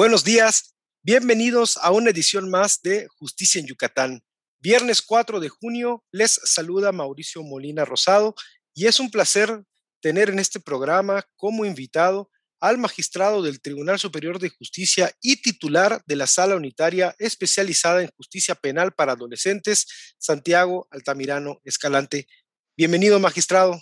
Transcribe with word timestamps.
Buenos 0.00 0.24
días, 0.24 0.74
bienvenidos 1.02 1.76
a 1.76 1.90
una 1.90 2.08
edición 2.08 2.48
más 2.48 2.80
de 2.80 3.06
Justicia 3.18 3.60
en 3.60 3.66
Yucatán. 3.66 4.22
Viernes 4.58 5.02
4 5.02 5.40
de 5.40 5.50
junio 5.50 6.02
les 6.10 6.40
saluda 6.42 6.90
Mauricio 6.90 7.42
Molina 7.42 7.84
Rosado 7.84 8.34
y 8.72 8.86
es 8.86 8.98
un 8.98 9.10
placer 9.10 9.62
tener 10.00 10.30
en 10.30 10.38
este 10.38 10.58
programa 10.58 11.22
como 11.36 11.66
invitado 11.66 12.30
al 12.60 12.78
magistrado 12.78 13.42
del 13.42 13.60
Tribunal 13.60 13.98
Superior 13.98 14.38
de 14.38 14.48
Justicia 14.48 15.12
y 15.20 15.42
titular 15.42 16.00
de 16.06 16.16
la 16.16 16.26
Sala 16.26 16.56
Unitaria 16.56 17.14
especializada 17.18 18.00
en 18.00 18.08
justicia 18.16 18.54
penal 18.54 18.92
para 18.92 19.12
adolescentes, 19.12 20.14
Santiago 20.16 20.88
Altamirano 20.90 21.60
Escalante. 21.62 22.26
Bienvenido, 22.74 23.20
magistrado. 23.20 23.78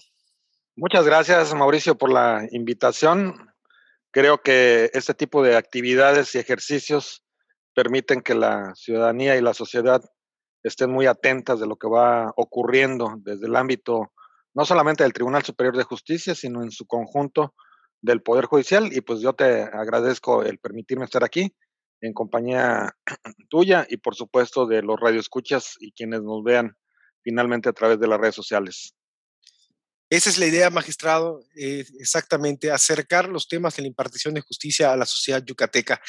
Muchas 0.75 1.05
gracias, 1.05 1.55
Mauricio, 1.55 1.97
por 1.97 2.11
la 2.11 2.45
invitación. 2.51 3.48
Creo 4.11 4.39
que 4.39 4.91
este 4.95 5.15
tipo 5.15 5.43
de 5.43 5.57
actividades 5.57 6.35
y 6.35 6.39
ejercicios 6.39 7.25
permiten 7.75 8.23
que 8.23 8.35
la 8.35 8.75
ciudadanía 8.75 9.37
y 9.37 9.43
la 9.43 9.55
sociedad 9.55 10.03
estén 10.63 10.91
muy 10.91 11.07
atentas 11.07 11.61
de 11.61 11.67
lo 11.67 11.77
que 11.77 11.89
va 11.89 12.33
ocurriendo 12.37 13.15
desde 13.19 13.47
el 13.47 13.57
ámbito 13.57 14.13
no 14.55 14.65
solamente 14.65 15.05
del 15.05 15.13
Tribunal 15.13 15.45
Superior 15.45 15.77
de 15.77 15.85
Justicia, 15.85 16.35
sino 16.35 16.63
en 16.63 16.73
su 16.73 16.87
conjunto 16.87 17.55
del 18.03 18.23
Poder 18.23 18.47
Judicial. 18.47 18.93
Y 18.93 19.03
pues 19.03 19.21
yo 19.21 19.33
te 19.33 19.63
agradezco 19.63 20.43
el 20.43 20.59
permitirme 20.59 21.05
estar 21.05 21.23
aquí 21.23 21.55
en 22.01 22.13
compañía 22.13 22.97
tuya 23.49 23.87
y 23.89 23.99
por 23.99 24.15
supuesto 24.15 24.67
de 24.67 24.83
los 24.83 24.99
radioescuchas 24.99 25.77
y 25.79 25.93
quienes 25.93 26.23
nos 26.23 26.43
vean 26.43 26.77
finalmente 27.23 27.69
a 27.69 27.73
través 27.73 28.01
de 28.01 28.09
las 28.09 28.19
redes 28.19 28.35
sociales. 28.35 28.95
Esa 30.11 30.31
es 30.31 30.39
la 30.39 30.47
idea, 30.47 30.71
magistrado, 30.71 31.45
eh, 31.55 31.85
exactamente, 32.01 32.71
acercar 32.71 33.29
los 33.29 33.47
temas 33.47 33.77
de 33.77 33.83
la 33.83 33.89
impartición 33.89 34.33
de 34.33 34.41
justicia 34.41 34.91
a 34.91 34.97
la 34.97 35.05
sociedad 35.05 35.45
yucateca. 35.45 36.01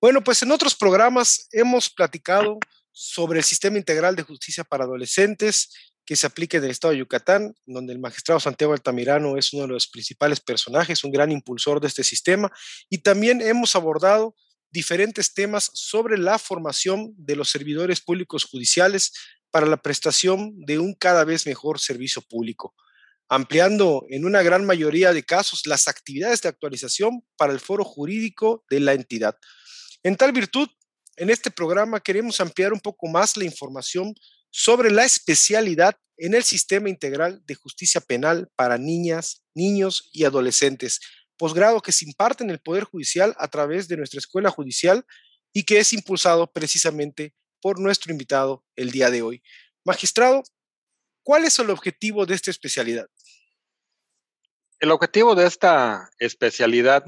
Bueno, 0.00 0.22
pues 0.22 0.42
en 0.42 0.52
otros 0.52 0.76
programas 0.76 1.48
hemos 1.50 1.90
platicado 1.90 2.58
sobre 2.92 3.40
el 3.40 3.44
sistema 3.44 3.78
integral 3.78 4.14
de 4.14 4.22
justicia 4.22 4.62
para 4.62 4.84
adolescentes 4.84 5.70
que 6.06 6.14
se 6.14 6.26
aplica 6.26 6.58
en 6.58 6.64
el 6.64 6.70
estado 6.70 6.92
de 6.92 6.98
Yucatán, 6.98 7.54
donde 7.66 7.92
el 7.92 7.98
magistrado 7.98 8.38
Santiago 8.38 8.74
Altamirano 8.74 9.38
es 9.38 9.52
uno 9.52 9.62
de 9.62 9.72
los 9.72 9.88
principales 9.88 10.38
personajes, 10.38 11.02
un 11.02 11.10
gran 11.10 11.32
impulsor 11.32 11.80
de 11.80 11.88
este 11.88 12.04
sistema, 12.04 12.52
y 12.90 12.98
también 12.98 13.40
hemos 13.40 13.74
abordado 13.74 14.36
diferentes 14.70 15.34
temas 15.34 15.70
sobre 15.72 16.18
la 16.18 16.38
formación 16.38 17.14
de 17.16 17.34
los 17.34 17.48
servidores 17.48 18.00
públicos 18.00 18.44
judiciales 18.44 19.12
para 19.50 19.66
la 19.66 19.78
prestación 19.78 20.52
de 20.64 20.78
un 20.78 20.94
cada 20.94 21.24
vez 21.24 21.46
mejor 21.46 21.80
servicio 21.80 22.22
público 22.22 22.74
ampliando 23.28 24.04
en 24.10 24.24
una 24.24 24.42
gran 24.42 24.64
mayoría 24.64 25.12
de 25.12 25.24
casos 25.24 25.66
las 25.66 25.88
actividades 25.88 26.42
de 26.42 26.48
actualización 26.48 27.24
para 27.36 27.52
el 27.52 27.60
foro 27.60 27.84
jurídico 27.84 28.64
de 28.68 28.80
la 28.80 28.92
entidad. 28.92 29.36
En 30.02 30.16
tal 30.16 30.32
virtud, 30.32 30.68
en 31.16 31.30
este 31.30 31.50
programa 31.50 32.00
queremos 32.00 32.40
ampliar 32.40 32.72
un 32.72 32.80
poco 32.80 33.06
más 33.08 33.36
la 33.36 33.44
información 33.44 34.14
sobre 34.50 34.90
la 34.90 35.04
especialidad 35.04 35.96
en 36.16 36.34
el 36.34 36.44
sistema 36.44 36.88
integral 36.88 37.42
de 37.46 37.54
justicia 37.54 38.00
penal 38.00 38.48
para 38.56 38.78
niñas, 38.78 39.42
niños 39.54 40.08
y 40.12 40.24
adolescentes, 40.24 41.00
posgrado 41.36 41.80
que 41.80 41.92
se 41.92 42.04
imparte 42.04 42.44
en 42.44 42.50
el 42.50 42.60
Poder 42.60 42.84
Judicial 42.84 43.34
a 43.38 43.48
través 43.48 43.88
de 43.88 43.96
nuestra 43.96 44.18
Escuela 44.18 44.50
Judicial 44.50 45.04
y 45.52 45.64
que 45.64 45.78
es 45.78 45.92
impulsado 45.92 46.52
precisamente 46.52 47.34
por 47.60 47.80
nuestro 47.80 48.12
invitado 48.12 48.64
el 48.76 48.90
día 48.90 49.10
de 49.10 49.22
hoy. 49.22 49.42
Magistrado, 49.84 50.42
¿Cuál 51.24 51.46
es 51.46 51.58
el 51.58 51.70
objetivo 51.70 52.26
de 52.26 52.34
esta 52.34 52.50
especialidad? 52.50 53.08
El 54.78 54.90
objetivo 54.90 55.34
de 55.34 55.46
esta 55.46 56.10
especialidad 56.18 57.02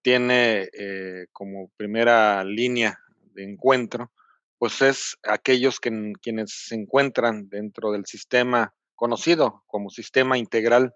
tiene 0.00 0.70
eh, 0.72 1.26
como 1.32 1.68
primera 1.76 2.42
línea 2.44 2.98
de 3.34 3.44
encuentro, 3.44 4.10
pues 4.56 4.80
es 4.80 5.18
aquellos 5.22 5.80
que, 5.80 6.14
quienes 6.22 6.50
se 6.66 6.76
encuentran 6.76 7.50
dentro 7.50 7.92
del 7.92 8.06
sistema 8.06 8.74
conocido 8.94 9.64
como 9.66 9.90
sistema 9.90 10.38
integral 10.38 10.94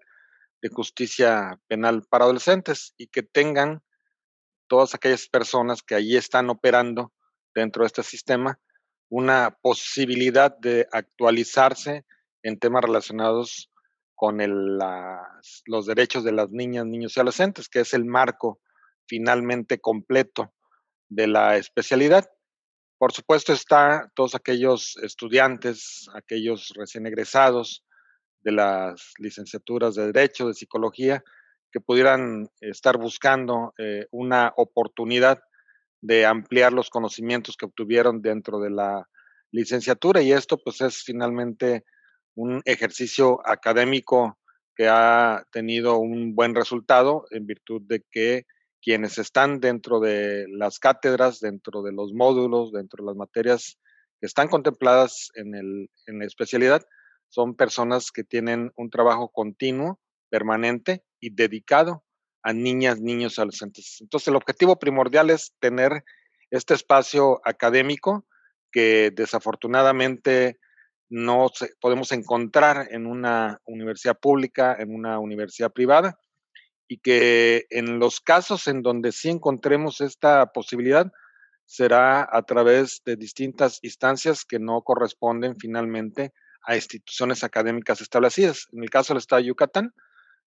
de 0.63 0.69
justicia 0.69 1.59
penal 1.67 2.01
para 2.09 2.23
adolescentes 2.23 2.95
y 2.97 3.05
que 3.05 3.21
tengan 3.21 3.83
todas 4.65 4.95
aquellas 4.95 5.27
personas 5.27 5.83
que 5.83 5.93
allí 5.93 6.17
están 6.17 6.49
operando 6.49 7.13
dentro 7.53 7.83
de 7.83 7.87
este 7.87 8.01
sistema 8.01 8.59
una 9.09 9.55
posibilidad 9.61 10.57
de 10.57 10.87
actualizarse 10.91 12.03
en 12.43 12.59
temas 12.59 12.83
relacionados 12.83 13.71
con 14.15 14.37
los 15.65 15.85
derechos 15.85 16.23
de 16.23 16.31
las 16.31 16.51
niñas, 16.51 16.85
niños 16.85 17.15
y 17.15 17.19
adolescentes, 17.19 17.67
que 17.69 17.79
es 17.79 17.93
el 17.93 18.05
marco 18.05 18.59
finalmente 19.07 19.79
completo 19.79 20.53
de 21.09 21.27
la 21.27 21.57
especialidad. 21.57 22.29
Por 22.97 23.13
supuesto 23.13 23.51
está 23.51 24.11
todos 24.13 24.35
aquellos 24.35 24.95
estudiantes, 25.01 26.07
aquellos 26.13 26.71
recién 26.75 27.07
egresados 27.07 27.83
de 28.41 28.51
las 28.51 29.13
licenciaturas 29.17 29.95
de 29.95 30.11
Derecho, 30.11 30.47
de 30.47 30.53
Psicología, 30.53 31.23
que 31.71 31.79
pudieran 31.79 32.47
estar 32.59 32.97
buscando 32.97 33.73
eh, 33.77 34.05
una 34.11 34.53
oportunidad 34.55 35.41
de 36.01 36.25
ampliar 36.25 36.73
los 36.73 36.89
conocimientos 36.89 37.55
que 37.57 37.65
obtuvieron 37.65 38.21
dentro 38.21 38.59
de 38.59 38.69
la 38.69 39.07
licenciatura 39.51 40.21
y 40.21 40.31
esto 40.31 40.57
pues 40.57 40.81
es 40.81 41.03
finalmente 41.03 41.85
un 42.35 42.61
ejercicio 42.65 43.41
académico 43.47 44.37
que 44.75 44.87
ha 44.87 45.43
tenido 45.51 45.97
un 45.97 46.33
buen 46.35 46.55
resultado 46.55 47.25
en 47.31 47.45
virtud 47.45 47.81
de 47.85 48.03
que 48.09 48.45
quienes 48.81 49.17
están 49.17 49.59
dentro 49.59 49.99
de 49.99 50.47
las 50.49 50.79
cátedras, 50.79 51.39
dentro 51.39 51.83
de 51.83 51.91
los 51.91 52.13
módulos, 52.13 52.71
dentro 52.71 53.03
de 53.03 53.07
las 53.11 53.15
materias 53.15 53.77
que 54.19 54.25
están 54.25 54.47
contempladas 54.47 55.29
en, 55.35 55.55
el, 55.55 55.89
en 56.07 56.19
la 56.19 56.25
especialidad, 56.25 56.83
son 57.29 57.55
personas 57.55 58.11
que 58.11 58.23
tienen 58.23 58.71
un 58.75 58.89
trabajo 58.89 59.29
continuo, 59.29 59.99
permanente 60.29 61.03
y 61.19 61.29
dedicado 61.29 62.03
a 62.43 62.53
niñas, 62.53 62.99
niños, 62.99 63.37
adolescentes. 63.37 63.97
Entonces, 64.01 64.27
el 64.29 64.35
objetivo 64.35 64.79
primordial 64.79 65.29
es 65.29 65.53
tener 65.59 66.03
este 66.49 66.73
espacio 66.73 67.39
académico 67.45 68.25
que 68.71 69.11
desafortunadamente 69.11 70.59
no 71.11 71.51
podemos 71.81 72.13
encontrar 72.13 72.87
en 72.89 73.05
una 73.05 73.59
universidad 73.65 74.17
pública, 74.17 74.77
en 74.79 74.95
una 74.95 75.19
universidad 75.19 75.71
privada, 75.71 76.17
y 76.87 76.99
que 76.99 77.65
en 77.69 77.99
los 77.99 78.21
casos 78.21 78.67
en 78.67 78.81
donde 78.81 79.11
sí 79.11 79.29
encontremos 79.29 79.99
esta 79.99 80.47
posibilidad, 80.53 81.11
será 81.65 82.27
a 82.31 82.43
través 82.43 83.01
de 83.05 83.17
distintas 83.17 83.79
instancias 83.81 84.45
que 84.45 84.59
no 84.59 84.81
corresponden 84.81 85.57
finalmente 85.57 86.31
a 86.65 86.75
instituciones 86.75 87.43
académicas 87.43 88.01
establecidas. 88.01 88.67
En 88.71 88.83
el 88.83 88.89
caso 88.89 89.13
del 89.13 89.19
Estado 89.19 89.41
de 89.41 89.49
Yucatán, 89.49 89.93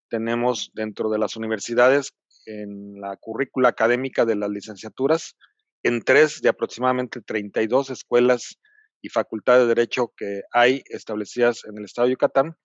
tenemos 0.08 0.70
dentro 0.74 1.10
de 1.10 1.18
las 1.18 1.36
universidades 1.36 2.14
en 2.46 3.00
la 3.00 3.16
currícula 3.16 3.68
académica 3.68 4.24
de 4.24 4.36
las 4.36 4.50
licenciaturas, 4.50 5.36
en 5.82 6.02
tres 6.02 6.40
de 6.40 6.48
aproximadamente 6.48 7.20
32 7.20 7.90
escuelas 7.90 8.58
y 9.04 9.10
Facultad 9.10 9.58
de 9.58 9.66
Derecho 9.66 10.14
que 10.16 10.44
hay 10.50 10.82
establecidas 10.86 11.66
en 11.66 11.76
el 11.76 11.84
Estado 11.84 12.06
de 12.06 12.14
Yucatán. 12.14 12.56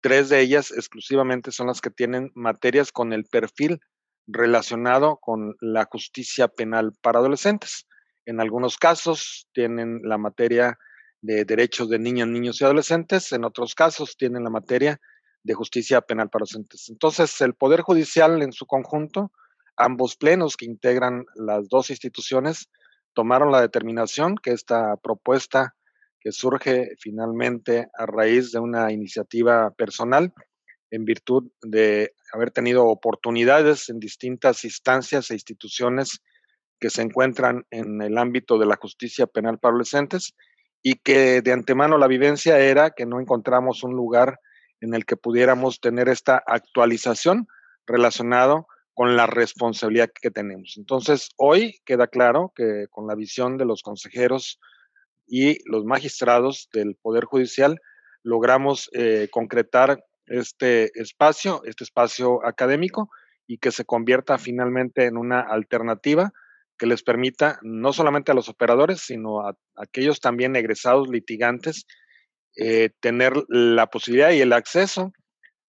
Tres 0.00 0.28
de 0.28 0.40
ellas 0.40 0.70
exclusivamente 0.70 1.50
son 1.50 1.66
las 1.66 1.80
que 1.80 1.90
tienen 1.90 2.30
materias 2.36 2.92
con 2.92 3.12
el 3.12 3.24
perfil 3.24 3.80
relacionado 4.28 5.16
con 5.16 5.56
la 5.60 5.88
justicia 5.90 6.46
penal 6.46 6.92
para 7.02 7.18
adolescentes. 7.18 7.88
En 8.24 8.40
algunos 8.40 8.78
casos 8.78 9.48
tienen 9.52 10.00
la 10.04 10.16
materia 10.16 10.78
de 11.20 11.44
derechos 11.44 11.88
de 11.88 11.98
niñas, 11.98 12.28
niños 12.28 12.60
y 12.60 12.64
adolescentes, 12.64 13.32
en 13.32 13.44
otros 13.44 13.74
casos 13.74 14.16
tienen 14.16 14.44
la 14.44 14.50
materia 14.50 15.00
de 15.42 15.54
justicia 15.54 16.02
penal 16.02 16.30
para 16.30 16.44
adolescentes. 16.44 16.88
Entonces, 16.88 17.40
el 17.40 17.54
Poder 17.54 17.80
Judicial 17.80 18.42
en 18.42 18.52
su 18.52 18.64
conjunto, 18.66 19.32
ambos 19.76 20.14
plenos 20.14 20.56
que 20.56 20.66
integran 20.66 21.24
las 21.34 21.68
dos 21.68 21.90
instituciones, 21.90 22.68
tomaron 23.14 23.52
la 23.52 23.60
determinación 23.60 24.36
que 24.36 24.50
esta 24.50 24.96
propuesta 24.96 25.74
que 26.20 26.32
surge 26.32 26.90
finalmente 26.98 27.88
a 27.96 28.06
raíz 28.06 28.50
de 28.52 28.58
una 28.58 28.92
iniciativa 28.92 29.70
personal 29.72 30.32
en 30.90 31.04
virtud 31.04 31.50
de 31.62 32.14
haber 32.32 32.50
tenido 32.50 32.86
oportunidades 32.86 33.88
en 33.88 33.98
distintas 33.98 34.64
instancias 34.64 35.30
e 35.30 35.34
instituciones 35.34 36.20
que 36.80 36.90
se 36.90 37.02
encuentran 37.02 37.64
en 37.70 38.00
el 38.02 38.18
ámbito 38.18 38.58
de 38.58 38.66
la 38.66 38.76
justicia 38.76 39.26
penal 39.26 39.58
para 39.58 39.72
adolescentes 39.72 40.34
y 40.82 40.94
que 40.94 41.40
de 41.42 41.52
antemano 41.52 41.98
la 41.98 42.08
vivencia 42.08 42.58
era 42.58 42.90
que 42.90 43.06
no 43.06 43.20
encontramos 43.20 43.82
un 43.82 43.94
lugar 43.94 44.38
en 44.80 44.94
el 44.94 45.04
que 45.06 45.16
pudiéramos 45.16 45.80
tener 45.80 46.08
esta 46.08 46.42
actualización 46.46 47.46
relacionado 47.86 48.66
con 48.94 49.16
la 49.16 49.26
responsabilidad 49.26 50.10
que 50.20 50.30
tenemos. 50.30 50.74
Entonces, 50.76 51.30
hoy 51.36 51.80
queda 51.84 52.06
claro 52.06 52.52
que 52.54 52.86
con 52.90 53.06
la 53.06 53.14
visión 53.14 53.58
de 53.58 53.64
los 53.64 53.82
consejeros 53.82 54.60
y 55.26 55.58
los 55.68 55.84
magistrados 55.84 56.68
del 56.72 56.96
Poder 56.96 57.24
Judicial, 57.24 57.80
logramos 58.22 58.88
eh, 58.92 59.28
concretar 59.30 60.04
este 60.26 60.90
espacio, 60.98 61.62
este 61.64 61.84
espacio 61.84 62.44
académico, 62.46 63.10
y 63.46 63.58
que 63.58 63.70
se 63.70 63.84
convierta 63.84 64.38
finalmente 64.38 65.04
en 65.04 65.16
una 65.16 65.40
alternativa 65.40 66.32
que 66.78 66.86
les 66.86 67.02
permita 67.02 67.58
no 67.62 67.92
solamente 67.92 68.32
a 68.32 68.34
los 68.34 68.48
operadores, 68.48 69.00
sino 69.00 69.46
a, 69.46 69.56
aquellos 69.76 70.20
también 70.20 70.56
egresados 70.56 71.08
litigantes 71.08 71.86
eh, 72.56 72.90
tener 73.00 73.32
la 73.48 73.88
posibilidad 73.88 74.30
y 74.30 74.40
el 74.40 74.52
acceso 74.52 75.12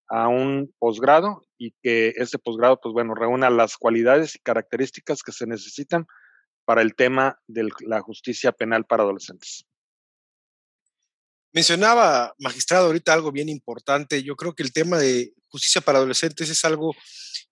a 0.07 0.27
un 0.27 0.73
posgrado 0.79 1.41
y 1.57 1.71
que 1.81 2.13
ese 2.17 2.37
posgrado, 2.37 2.79
pues 2.81 2.93
bueno, 2.93 3.15
reúna 3.15 3.49
las 3.49 3.77
cualidades 3.77 4.35
y 4.35 4.39
características 4.39 5.23
que 5.23 5.31
se 5.31 5.47
necesitan 5.47 6.05
para 6.65 6.81
el 6.81 6.95
tema 6.95 7.39
de 7.47 7.69
la 7.85 8.01
justicia 8.01 8.51
penal 8.51 8.85
para 8.85 9.03
adolescentes. 9.03 9.65
Mencionaba, 11.53 12.33
magistrado, 12.37 12.87
ahorita 12.87 13.13
algo 13.13 13.31
bien 13.31 13.47
importante. 13.47 14.21
Yo 14.23 14.35
creo 14.35 14.53
que 14.53 14.63
el 14.63 14.73
tema 14.73 14.97
de 14.97 15.33
justicia 15.47 15.79
para 15.79 15.99
adolescentes 15.99 16.49
es 16.49 16.65
algo 16.65 16.93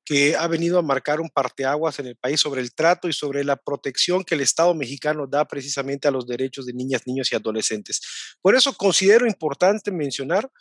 que 0.03 0.35
ha 0.35 0.45
venido 0.47 0.77
a 0.77 0.81
marcar 0.81 1.21
un 1.21 1.29
parteaguas 1.29 1.99
en 1.99 2.07
el 2.07 2.17
país 2.17 2.41
sobre 2.41 2.59
el 2.59 2.73
trato 2.73 3.07
y 3.07 3.13
sobre 3.13 3.45
la 3.45 3.55
protección 3.55 4.25
que 4.25 4.35
el 4.35 4.41
Estado 4.41 4.73
mexicano 4.73 5.25
da 5.25 5.45
precisamente 5.45 6.09
a 6.09 6.11
los 6.11 6.27
derechos 6.27 6.65
de 6.65 6.73
niñas, 6.73 7.03
niños 7.05 7.31
y 7.31 7.35
adolescentes. 7.37 8.01
Por 8.41 8.55
eso 8.55 8.73
considero 8.73 9.25
importante 9.25 9.89
mencionar, 9.89 10.51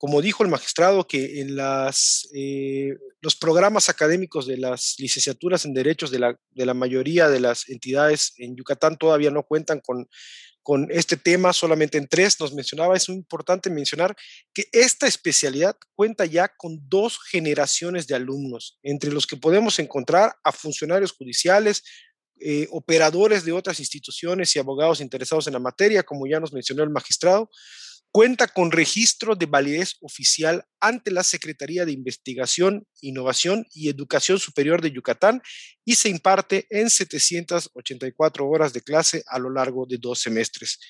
como 0.00 0.22
dijo 0.22 0.42
el 0.42 0.48
magistrado, 0.48 1.06
que 1.06 1.42
en 1.42 1.56
las, 1.56 2.26
eh, 2.34 2.94
los 3.20 3.36
programas 3.36 3.90
académicos 3.90 4.46
de 4.46 4.56
las 4.56 4.94
licenciaturas 4.98 5.66
en 5.66 5.74
derechos 5.74 6.10
de 6.10 6.20
la, 6.20 6.40
de 6.52 6.64
la 6.64 6.72
mayoría 6.72 7.28
de 7.28 7.38
las 7.38 7.68
entidades 7.68 8.32
en 8.38 8.56
Yucatán 8.56 8.96
todavía 8.96 9.30
no 9.30 9.42
cuentan 9.42 9.80
con 9.80 10.08
con 10.62 10.88
este 10.90 11.16
tema 11.16 11.52
solamente 11.52 11.98
en 11.98 12.06
tres, 12.06 12.38
nos 12.38 12.52
mencionaba, 12.54 12.96
es 12.96 13.08
muy 13.08 13.16
importante 13.18 13.70
mencionar 13.70 14.14
que 14.52 14.68
esta 14.72 15.06
especialidad 15.06 15.76
cuenta 15.94 16.26
ya 16.26 16.48
con 16.48 16.78
dos 16.88 17.18
generaciones 17.18 18.06
de 18.06 18.14
alumnos, 18.14 18.78
entre 18.82 19.10
los 19.10 19.26
que 19.26 19.36
podemos 19.36 19.78
encontrar 19.78 20.36
a 20.44 20.52
funcionarios 20.52 21.12
judiciales, 21.12 21.82
eh, 22.40 22.68
operadores 22.70 23.44
de 23.44 23.52
otras 23.52 23.80
instituciones 23.80 24.54
y 24.54 24.58
abogados 24.58 25.00
interesados 25.00 25.46
en 25.46 25.54
la 25.54 25.58
materia, 25.58 26.02
como 26.02 26.26
ya 26.26 26.40
nos 26.40 26.52
mencionó 26.52 26.82
el 26.82 26.90
magistrado, 26.90 27.50
Cuenta 28.12 28.48
con 28.48 28.72
registro 28.72 29.36
de 29.36 29.46
validez 29.46 29.96
oficial 30.00 30.64
ante 30.80 31.12
la 31.12 31.22
Secretaría 31.22 31.84
de 31.84 31.92
Investigación, 31.92 32.84
Innovación 33.00 33.66
y 33.72 33.88
Educación 33.88 34.40
Superior 34.40 34.82
de 34.82 34.90
Yucatán 34.90 35.40
y 35.84 35.94
se 35.94 36.08
imparte 36.08 36.66
en 36.70 36.90
784 36.90 38.48
horas 38.48 38.72
de 38.72 38.82
clase 38.82 39.22
a 39.28 39.38
lo 39.38 39.50
largo 39.50 39.86
de 39.86 39.98
dos 39.98 40.20
semestres. 40.20 40.80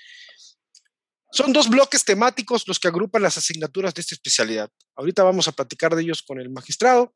Son 1.31 1.53
dos 1.53 1.69
bloques 1.69 2.05
temáticos 2.05 2.67
los 2.67 2.81
que 2.81 2.89
agrupan 2.89 3.23
las 3.23 3.37
asignaturas 3.37 3.93
de 3.93 4.01
esta 4.01 4.15
especialidad. 4.15 4.71
Ahorita 4.97 5.23
vamos 5.23 5.47
a 5.47 5.53
platicar 5.53 5.95
de 5.95 6.03
ellos 6.03 6.23
con 6.23 6.41
el 6.41 6.49
magistrado. 6.49 7.15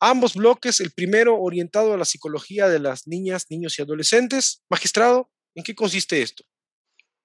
Ambos 0.00 0.34
bloques, 0.34 0.80
el 0.80 0.92
primero 0.92 1.38
orientado 1.38 1.92
a 1.92 1.98
la 1.98 2.06
psicología 2.06 2.68
de 2.68 2.78
las 2.78 3.06
niñas, 3.06 3.46
niños 3.50 3.78
y 3.78 3.82
adolescentes. 3.82 4.64
Magistrado, 4.70 5.30
¿en 5.54 5.62
qué 5.62 5.74
consiste 5.74 6.22
esto? 6.22 6.42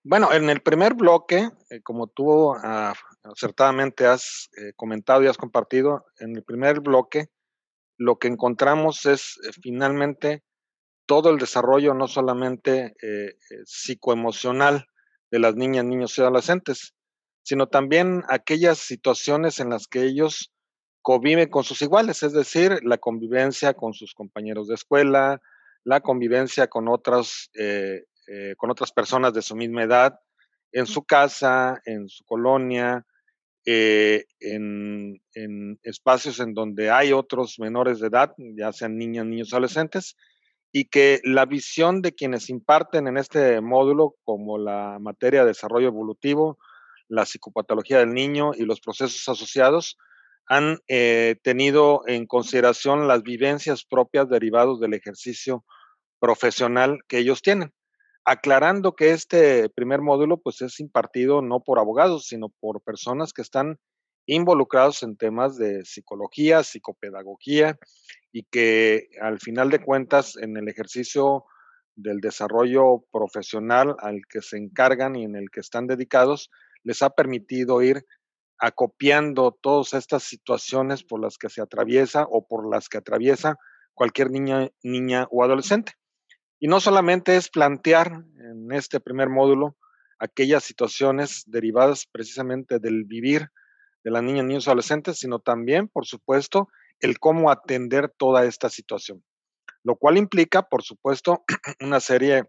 Bueno, 0.07 0.31
en 0.31 0.51
el 0.51 0.61
primer 0.61 0.93
bloque, 0.93 1.49
eh, 1.71 1.81
como 1.81 2.05
tú 2.05 2.53
ah, 2.53 2.93
acertadamente 3.23 4.05
has 4.05 4.51
eh, 4.55 4.71
comentado 4.75 5.23
y 5.23 5.27
has 5.27 5.35
compartido, 5.35 6.05
en 6.19 6.35
el 6.35 6.43
primer 6.43 6.81
bloque 6.81 7.29
lo 7.97 8.19
que 8.19 8.27
encontramos 8.27 9.07
es 9.07 9.39
eh, 9.43 9.49
finalmente 9.63 10.43
todo 11.07 11.31
el 11.31 11.39
desarrollo 11.39 11.95
no 11.95 12.07
solamente 12.07 12.95
psicoemocional 13.65 14.85
de 15.31 15.39
las 15.39 15.55
niñas, 15.55 15.85
niños 15.85 16.15
y 16.17 16.21
adolescentes, 16.21 16.93
sino 17.43 17.67
también 17.67 18.23
aquellas 18.29 18.77
situaciones 18.77 19.59
en 19.59 19.71
las 19.71 19.87
que 19.87 20.03
ellos 20.03 20.51
conviven 21.01 21.49
con 21.49 21.63
sus 21.63 21.81
iguales, 21.81 22.21
es 22.21 22.33
decir, 22.33 22.79
la 22.83 22.99
convivencia 22.99 23.73
con 23.73 23.93
sus 23.93 24.13
compañeros 24.13 24.67
de 24.67 24.75
escuela, 24.75 25.41
la 25.83 26.01
convivencia 26.01 26.67
con 26.67 26.89
otros 26.89 27.49
eh, 27.53 28.03
con 28.57 28.71
otras 28.71 28.91
personas 28.91 29.33
de 29.33 29.41
su 29.41 29.55
misma 29.55 29.83
edad, 29.83 30.19
en 30.71 30.87
su 30.87 31.03
casa, 31.03 31.81
en 31.85 32.09
su 32.09 32.25
colonia, 32.25 33.05
eh, 33.65 34.25
en, 34.41 35.19
espacios 35.83 36.39
en 36.39 36.53
donde 36.53 36.91
hay 36.91 37.13
otros 37.13 37.57
menores 37.59 37.99
de 37.99 38.07
edad, 38.07 38.33
ya 38.37 38.71
sean 38.71 38.97
niñas, 38.97 39.25
niños, 39.25 39.53
adolescentes, 39.53 40.15
y 40.71 40.85
que 40.85 41.21
la 41.23 41.45
visión 41.45 42.01
de 42.01 42.13
quienes 42.13 42.49
imparten 42.49 43.07
en 43.07 43.17
este 43.17 43.61
módulo, 43.61 44.15
como 44.23 44.57
la 44.57 44.97
materia 44.99 45.41
de 45.41 45.47
desarrollo 45.47 45.87
evolutivo, 45.87 46.59
la 47.07 47.25
psicopatología 47.25 47.99
del 47.99 48.13
niño 48.13 48.51
y 48.53 48.65
los 48.65 48.81
procesos 48.81 49.27
asociados, 49.29 49.97
han 50.47 50.79
eh, 50.87 51.37
tenido 51.41 52.01
en 52.05 52.27
consideración 52.27 53.07
las 53.07 53.23
vivencias 53.23 53.85
propias 53.85 54.29
derivados 54.29 54.79
del 54.79 54.93
ejercicio 54.93 55.65
profesional 56.19 56.99
que 57.07 57.19
ellos 57.19 57.41
tienen 57.41 57.73
aclarando 58.25 58.95
que 58.95 59.11
este 59.11 59.69
primer 59.69 60.01
módulo 60.01 60.37
pues 60.37 60.61
es 60.61 60.79
impartido 60.79 61.41
no 61.41 61.61
por 61.61 61.79
abogados, 61.79 62.25
sino 62.25 62.49
por 62.49 62.81
personas 62.81 63.31
que 63.33 63.43
están 63.43 63.77
involucrados 64.25 65.03
en 65.03 65.15
temas 65.15 65.57
de 65.57 65.85
psicología, 65.85 66.63
psicopedagogía 66.63 67.77
y 68.31 68.43
que 68.43 69.09
al 69.21 69.39
final 69.39 69.69
de 69.69 69.79
cuentas 69.79 70.35
en 70.37 70.57
el 70.57 70.67
ejercicio 70.67 71.45
del 71.95 72.19
desarrollo 72.19 73.05
profesional 73.11 73.95
al 73.99 74.21
que 74.27 74.41
se 74.41 74.57
encargan 74.57 75.15
y 75.15 75.23
en 75.23 75.35
el 75.35 75.49
que 75.51 75.59
están 75.59 75.85
dedicados, 75.85 76.49
les 76.83 77.03
ha 77.03 77.11
permitido 77.11 77.81
ir 77.83 78.05
acopiando 78.57 79.57
todas 79.61 79.93
estas 79.93 80.23
situaciones 80.23 81.03
por 81.03 81.21
las 81.21 81.37
que 81.37 81.49
se 81.49 81.61
atraviesa 81.61 82.25
o 82.29 82.47
por 82.47 82.69
las 82.69 82.89
que 82.89 82.97
atraviesa 82.97 83.57
cualquier 83.93 84.31
niña, 84.31 84.69
niña 84.81 85.27
o 85.29 85.43
adolescente. 85.43 85.93
Y 86.59 86.67
no 86.67 86.79
solamente 86.79 87.35
es 87.35 87.49
plantear 87.49 88.23
en 88.39 88.71
este 88.71 88.99
primer 88.99 89.29
módulo 89.29 89.77
aquellas 90.19 90.63
situaciones 90.63 91.43
derivadas 91.47 92.07
precisamente 92.11 92.79
del 92.79 93.03
vivir 93.03 93.49
de 94.03 94.11
las 94.11 94.23
niñas, 94.23 94.45
niños 94.45 94.65
y 94.65 94.69
adolescentes, 94.69 95.19
sino 95.19 95.39
también, 95.39 95.87
por 95.87 96.05
supuesto, 96.05 96.69
el 96.99 97.19
cómo 97.19 97.51
atender 97.51 98.09
toda 98.17 98.45
esta 98.45 98.69
situación. 98.69 99.23
Lo 99.83 99.95
cual 99.97 100.17
implica, 100.17 100.63
por 100.63 100.83
supuesto, 100.83 101.43
una 101.81 101.99
serie 101.99 102.45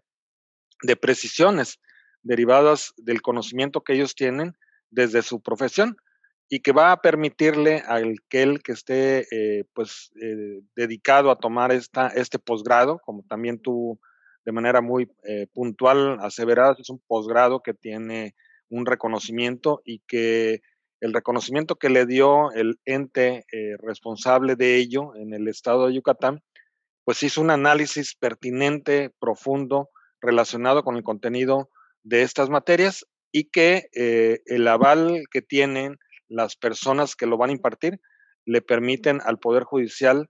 de 0.83 0.95
precisiones 0.95 1.79
derivadas 2.21 2.93
del 2.97 3.21
conocimiento 3.21 3.81
que 3.81 3.93
ellos 3.93 4.15
tienen 4.15 4.53
desde 4.89 5.21
su 5.21 5.41
profesión 5.41 5.97
y 6.49 6.61
que 6.61 6.71
va 6.71 6.91
a 6.91 7.01
permitirle 7.01 7.83
a 7.85 7.95
aquel 7.95 8.61
que 8.61 8.71
esté 8.71 9.27
eh, 9.31 9.65
pues 9.73 10.11
eh, 10.21 10.61
dedicado 10.75 11.29
a 11.29 11.39
tomar 11.39 11.71
esta, 11.71 12.07
este 12.07 12.39
posgrado, 12.39 12.99
como 12.99 13.23
también 13.23 13.59
tú 13.59 13.99
de 14.45 14.53
manera 14.53 14.79
muy 14.79 15.11
eh, 15.25 15.47
puntual 15.53 16.19
aseveradas, 16.21 16.79
es 16.79 16.89
un 16.89 17.01
posgrado 17.05 17.61
que 17.61 17.73
tiene 17.73 18.33
un 18.69 18.85
reconocimiento 18.85 19.81
y 19.83 19.99
que 20.07 20.61
el 21.01 21.13
reconocimiento 21.13 21.75
que 21.75 21.89
le 21.89 22.05
dio 22.05 22.51
el 22.53 22.79
ente 22.85 23.45
responsable 23.77 24.55
de 24.55 24.77
ello 24.77 25.15
en 25.15 25.31
el 25.31 25.47
estado 25.47 25.85
de 25.85 25.93
Yucatán, 25.93 26.41
pues 27.03 27.21
hizo 27.21 27.39
un 27.39 27.51
análisis 27.51 28.15
pertinente, 28.15 29.11
profundo, 29.19 29.89
relacionado 30.21 30.83
con 30.83 30.95
el 30.95 31.03
contenido 31.03 31.69
de 32.01 32.23
estas 32.23 32.49
materias 32.49 33.05
y 33.31 33.43
que 33.49 33.89
el 33.93 34.67
aval 34.67 35.25
que 35.29 35.43
tienen 35.43 35.97
las 36.27 36.55
personas 36.55 37.15
que 37.15 37.25
lo 37.25 37.37
van 37.37 37.49
a 37.49 37.53
impartir 37.53 37.99
le 38.45 38.61
permiten 38.61 39.19
al 39.23 39.39
Poder 39.39 39.63
Judicial 39.63 40.27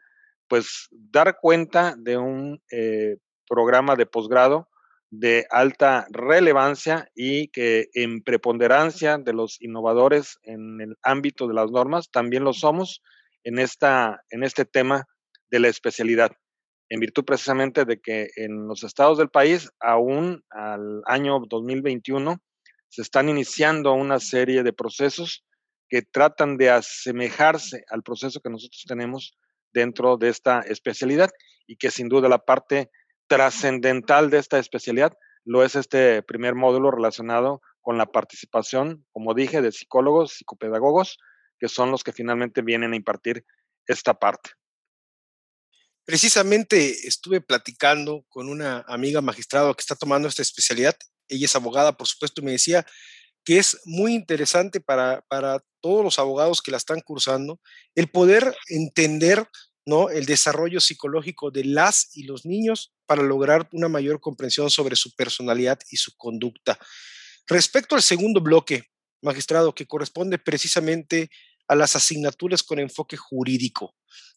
pues 0.48 0.88
dar 0.92 1.38
cuenta 1.42 1.96
de 1.98 2.18
un 2.18 2.62
eh, 2.72 3.18
programa 3.48 3.96
de 3.96 4.06
posgrado 4.06 4.70
de 5.10 5.46
alta 5.50 6.06
relevancia 6.10 7.10
y 7.16 7.48
que 7.50 7.88
en 7.94 8.22
preponderancia 8.22 9.18
de 9.18 9.34
los 9.34 9.62
innovadores 9.62 10.38
en 10.44 10.82
el 10.82 10.98
ámbito 11.02 11.48
de 11.48 11.54
las 11.54 11.72
normas 11.72 12.12
también 12.12 12.44
lo 12.44 12.54
somos 12.54 13.02
en, 13.44 13.60
esta, 13.60 14.24
en 14.30 14.44
este 14.44 14.66
tema 14.66 15.06
de 15.50 15.60
la 15.60 15.70
especialidad, 15.70 16.32
en 16.90 17.00
virtud 17.00 17.24
precisamente 17.24 17.86
de 17.86 18.02
que 18.02 18.28
en 18.36 18.68
los 18.68 18.84
estados 18.84 19.18
del 19.18 19.30
país, 19.30 19.70
aún 19.80 20.44
al 20.50 21.02
año 21.06 21.40
2021, 21.48 22.42
se 22.90 23.02
están 23.02 23.30
iniciando 23.30 23.94
una 23.94 24.20
serie 24.20 24.64
de 24.64 24.74
procesos 24.74 25.46
que 25.90 26.02
tratan 26.02 26.58
de 26.58 26.70
asemejarse 26.70 27.84
al 27.90 28.04
proceso 28.04 28.42
que 28.42 28.50
nosotros 28.50 28.84
tenemos 28.88 29.38
dentro 29.74 30.18
de 30.18 30.30
esta 30.30 30.62
especialidad 30.62 31.30
y 31.66 31.78
que 31.78 31.92
sin 31.92 32.10
duda 32.10 32.30
la 32.30 32.46
parte 32.46 32.90
trascendental 33.28 34.30
de 34.30 34.40
esta 34.40 34.60
especialidad 34.60 35.18
lo 35.44 35.64
es 35.64 35.76
este 35.76 36.22
primer 36.24 36.56
módulo 36.56 36.92
relacionado 36.92 37.62
con 37.82 37.98
la 37.98 38.06
participación, 38.06 39.06
como 39.14 39.34
dije, 39.34 39.62
de 39.62 39.72
psicólogos, 39.72 40.34
psicopedagogos, 40.34 41.20
que 41.58 41.70
son 41.70 41.90
los 41.90 42.04
que 42.04 42.12
finalmente 42.12 42.62
vienen 42.62 42.92
a 42.92 42.98
impartir 42.98 43.46
esta 43.86 44.14
parte. 44.14 44.52
Precisamente 46.04 47.08
estuve 47.08 47.40
platicando 47.40 48.26
con 48.30 48.50
una 48.50 48.84
amiga 48.88 49.22
magistrado 49.22 49.74
que 49.74 49.82
está 49.82 49.96
tomando 49.96 50.28
esta 50.28 50.42
especialidad. 50.42 50.96
Ella 51.30 51.46
es 51.46 51.56
abogada, 51.56 51.96
por 51.96 52.08
supuesto, 52.08 52.42
y 52.42 52.46
me 52.46 52.52
decía 52.52 52.86
que 53.48 53.60
es 53.60 53.80
muy 53.86 54.14
interesante 54.14 54.82
para, 54.82 55.22
para 55.30 55.64
todos 55.80 56.04
los 56.04 56.20
abogados 56.20 56.62
que 56.62 56.70
la 56.70 56.76
están 56.76 57.00
cursando, 57.00 57.62
el 57.96 58.10
poder 58.10 58.54
entender 58.68 59.48
¿no? 59.86 60.10
El 60.10 60.26
desarrollo 60.26 60.82
psicológico 60.82 61.50
de 61.50 61.64
las 61.64 62.14
y 62.14 62.24
los 62.24 62.46
niños 62.46 62.94
para 63.06 63.24
lograr 63.24 63.70
una 63.72 63.88
mayor 63.88 64.20
comprensión 64.20 64.70
sobre 64.70 64.98
su 64.98 65.16
personalidad 65.16 65.80
y 65.90 65.96
su 65.96 66.18
conducta. 66.18 66.78
Respecto 67.48 67.96
al 67.96 68.02
segundo 68.02 68.42
bloque, 68.42 68.84
magistrado, 69.22 69.74
que 69.74 69.88
corresponde 69.88 70.40
precisamente 70.40 71.30
a 71.70 71.76
las 71.76 71.96
asignaturas 71.96 72.64
con 72.64 72.80
enfoque 72.80 73.16
jurídico, 73.16 73.96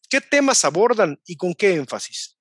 ¿qué 0.09 0.21
temas 0.21 0.64
abordan 0.64 1.21
y 1.26 1.35
con 1.35 1.52
qué 1.55 1.75
énfasis? 1.75 2.38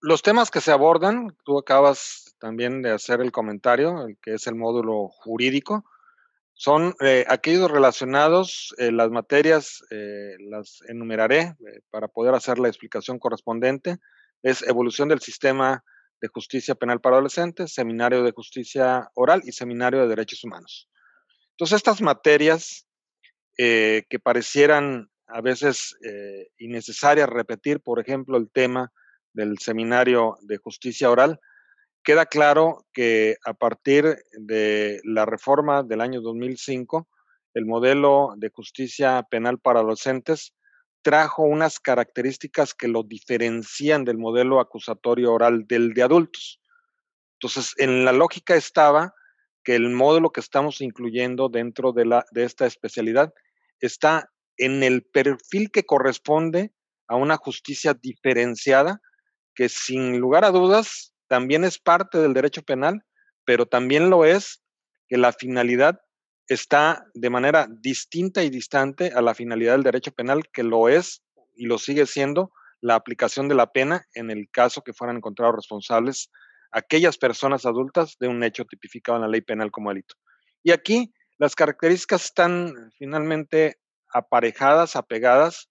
Los 0.00 0.22
temas 0.22 0.50
que 0.50 0.62
se 0.62 0.72
abordan, 0.72 1.36
tú 1.44 1.58
acabas 1.58 2.25
también 2.38 2.82
de 2.82 2.90
hacer 2.90 3.20
el 3.20 3.32
comentario, 3.32 4.06
el 4.06 4.16
que 4.22 4.34
es 4.34 4.46
el 4.46 4.54
módulo 4.54 5.08
jurídico, 5.08 5.84
son 6.58 6.94
eh, 7.00 7.26
aquellos 7.28 7.70
relacionados, 7.70 8.74
eh, 8.78 8.90
las 8.90 9.10
materias 9.10 9.84
eh, 9.90 10.36
las 10.48 10.80
enumeraré 10.88 11.54
para 11.90 12.08
poder 12.08 12.34
hacer 12.34 12.58
la 12.58 12.68
explicación 12.68 13.18
correspondiente. 13.18 13.98
Es 14.42 14.62
evolución 14.62 15.10
del 15.10 15.20
sistema 15.20 15.84
de 16.22 16.28
justicia 16.28 16.74
penal 16.74 17.02
para 17.02 17.16
adolescentes, 17.16 17.74
seminario 17.74 18.22
de 18.22 18.32
justicia 18.32 19.10
oral 19.14 19.42
y 19.44 19.52
seminario 19.52 20.00
de 20.00 20.08
derechos 20.08 20.44
humanos. 20.44 20.88
Entonces, 21.50 21.76
estas 21.76 22.00
materias 22.00 22.86
que 23.58 24.20
parecieran 24.22 25.10
a 25.26 25.40
veces 25.40 25.96
innecesarias 26.58 27.28
repetir, 27.28 27.80
por 27.80 28.00
ejemplo, 28.00 28.36
el 28.36 28.50
tema 28.50 28.92
del 29.32 29.58
seminario 29.58 30.36
de 30.42 30.58
justicia 30.58 31.10
oral, 31.10 31.40
queda 32.06 32.24
claro 32.24 32.86
que 32.92 33.36
a 33.44 33.52
partir 33.52 34.16
de 34.38 35.00
la 35.02 35.26
reforma 35.26 35.82
del 35.82 36.00
año 36.00 36.20
2005, 36.20 37.08
el 37.52 37.66
modelo 37.66 38.34
de 38.36 38.48
justicia 38.50 39.26
penal 39.28 39.58
para 39.58 39.80
adolescentes 39.80 40.54
trajo 41.02 41.42
unas 41.42 41.80
características 41.80 42.74
que 42.74 42.86
lo 42.86 43.02
diferencian 43.02 44.04
del 44.04 44.18
modelo 44.18 44.60
acusatorio 44.60 45.32
oral 45.32 45.66
del 45.66 45.94
de 45.94 46.04
adultos. 46.04 46.60
Entonces, 47.40 47.74
en 47.76 48.04
la 48.04 48.12
lógica 48.12 48.54
estaba 48.54 49.12
que 49.64 49.74
el 49.74 49.90
módulo 49.90 50.30
que 50.30 50.40
estamos 50.40 50.80
incluyendo 50.80 51.48
dentro 51.48 51.90
de, 51.90 52.06
la, 52.06 52.24
de 52.30 52.44
esta 52.44 52.66
especialidad 52.66 53.34
está 53.80 54.30
en 54.56 54.84
el 54.84 55.02
perfil 55.02 55.72
que 55.72 55.84
corresponde 55.84 56.72
a 57.08 57.16
una 57.16 57.36
justicia 57.36 57.94
diferenciada 57.94 59.00
que 59.56 59.68
sin 59.68 60.20
lugar 60.20 60.44
a 60.44 60.52
dudas 60.52 61.12
también 61.28 61.64
es 61.64 61.78
parte 61.78 62.18
del 62.18 62.34
derecho 62.34 62.62
penal, 62.62 63.04
pero 63.44 63.66
también 63.66 64.10
lo 64.10 64.24
es 64.24 64.62
que 65.08 65.16
la 65.16 65.32
finalidad 65.32 66.00
está 66.48 67.06
de 67.14 67.30
manera 67.30 67.68
distinta 67.80 68.42
y 68.42 68.50
distante 68.50 69.12
a 69.14 69.20
la 69.20 69.34
finalidad 69.34 69.72
del 69.72 69.82
derecho 69.82 70.12
penal, 70.12 70.48
que 70.52 70.62
lo 70.62 70.88
es 70.88 71.22
y 71.54 71.66
lo 71.66 71.78
sigue 71.78 72.06
siendo 72.06 72.52
la 72.80 72.94
aplicación 72.94 73.48
de 73.48 73.54
la 73.54 73.72
pena 73.72 74.06
en 74.14 74.30
el 74.30 74.48
caso 74.50 74.82
que 74.82 74.92
fueran 74.92 75.16
encontrados 75.16 75.56
responsables 75.56 76.30
aquellas 76.70 77.16
personas 77.18 77.64
adultas 77.64 78.16
de 78.20 78.28
un 78.28 78.42
hecho 78.44 78.64
tipificado 78.64 79.16
en 79.16 79.22
la 79.22 79.28
ley 79.28 79.40
penal 79.40 79.70
como 79.70 79.90
delito. 79.90 80.14
Y 80.62 80.72
aquí 80.72 81.12
las 81.38 81.54
características 81.54 82.26
están 82.26 82.92
finalmente 82.98 83.78
aparejadas, 84.12 84.96
apegadas 84.96 85.68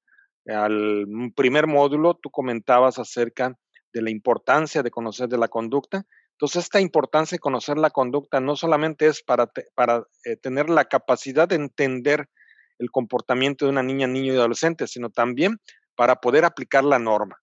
al 0.48 1.06
primer 1.36 1.68
módulo. 1.68 2.16
Tú 2.16 2.30
comentabas 2.30 3.00
acerca 3.00 3.58
de 3.96 4.02
la 4.02 4.12
importancia 4.12 4.84
de 4.84 4.92
conocer 4.92 5.30
de 5.30 5.38
la 5.38 5.48
conducta. 5.48 6.06
Entonces, 6.32 6.66
esta 6.66 6.82
importancia 6.82 7.38
de 7.38 7.40
conocer 7.40 7.78
la 7.78 7.92
conducta 7.92 8.42
no 8.42 8.58
solamente 8.58 9.08
es 9.08 9.24
para, 9.24 9.50
para 9.74 10.04
eh, 10.26 10.36
tener 10.36 10.70
la 10.70 10.84
capacidad 10.84 11.48
de 11.48 11.56
entender 11.56 12.30
el 12.78 12.92
comportamiento 12.92 13.64
de 13.64 13.72
una 13.72 13.84
niña, 13.84 14.06
niño 14.06 14.34
y 14.34 14.36
adolescente, 14.36 14.86
sino 14.88 15.12
también 15.12 15.62
para 15.96 16.18
poder 16.18 16.44
aplicar 16.44 16.84
la 16.84 17.00
norma. 17.00 17.38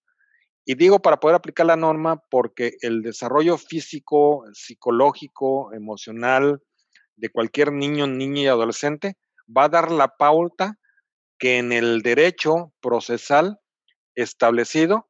Y 0.67 0.75
digo 0.75 1.01
para 1.01 1.21
poder 1.21 1.37
aplicar 1.37 1.65
la 1.65 1.77
norma 1.77 2.23
porque 2.31 2.77
el 2.83 3.01
desarrollo 3.01 3.57
físico, 3.57 4.45
psicológico, 4.53 5.73
emocional 5.73 6.61
de 7.17 7.31
cualquier 7.31 7.73
niño, 7.73 8.07
niña 8.07 8.43
y 8.43 8.47
adolescente 8.49 9.15
va 9.49 9.65
a 9.65 9.69
dar 9.71 9.91
la 9.91 10.09
pauta 10.19 10.79
que 11.39 11.57
en 11.57 11.73
el 11.73 12.03
derecho 12.03 12.75
procesal 12.83 13.59
establecido 14.15 15.09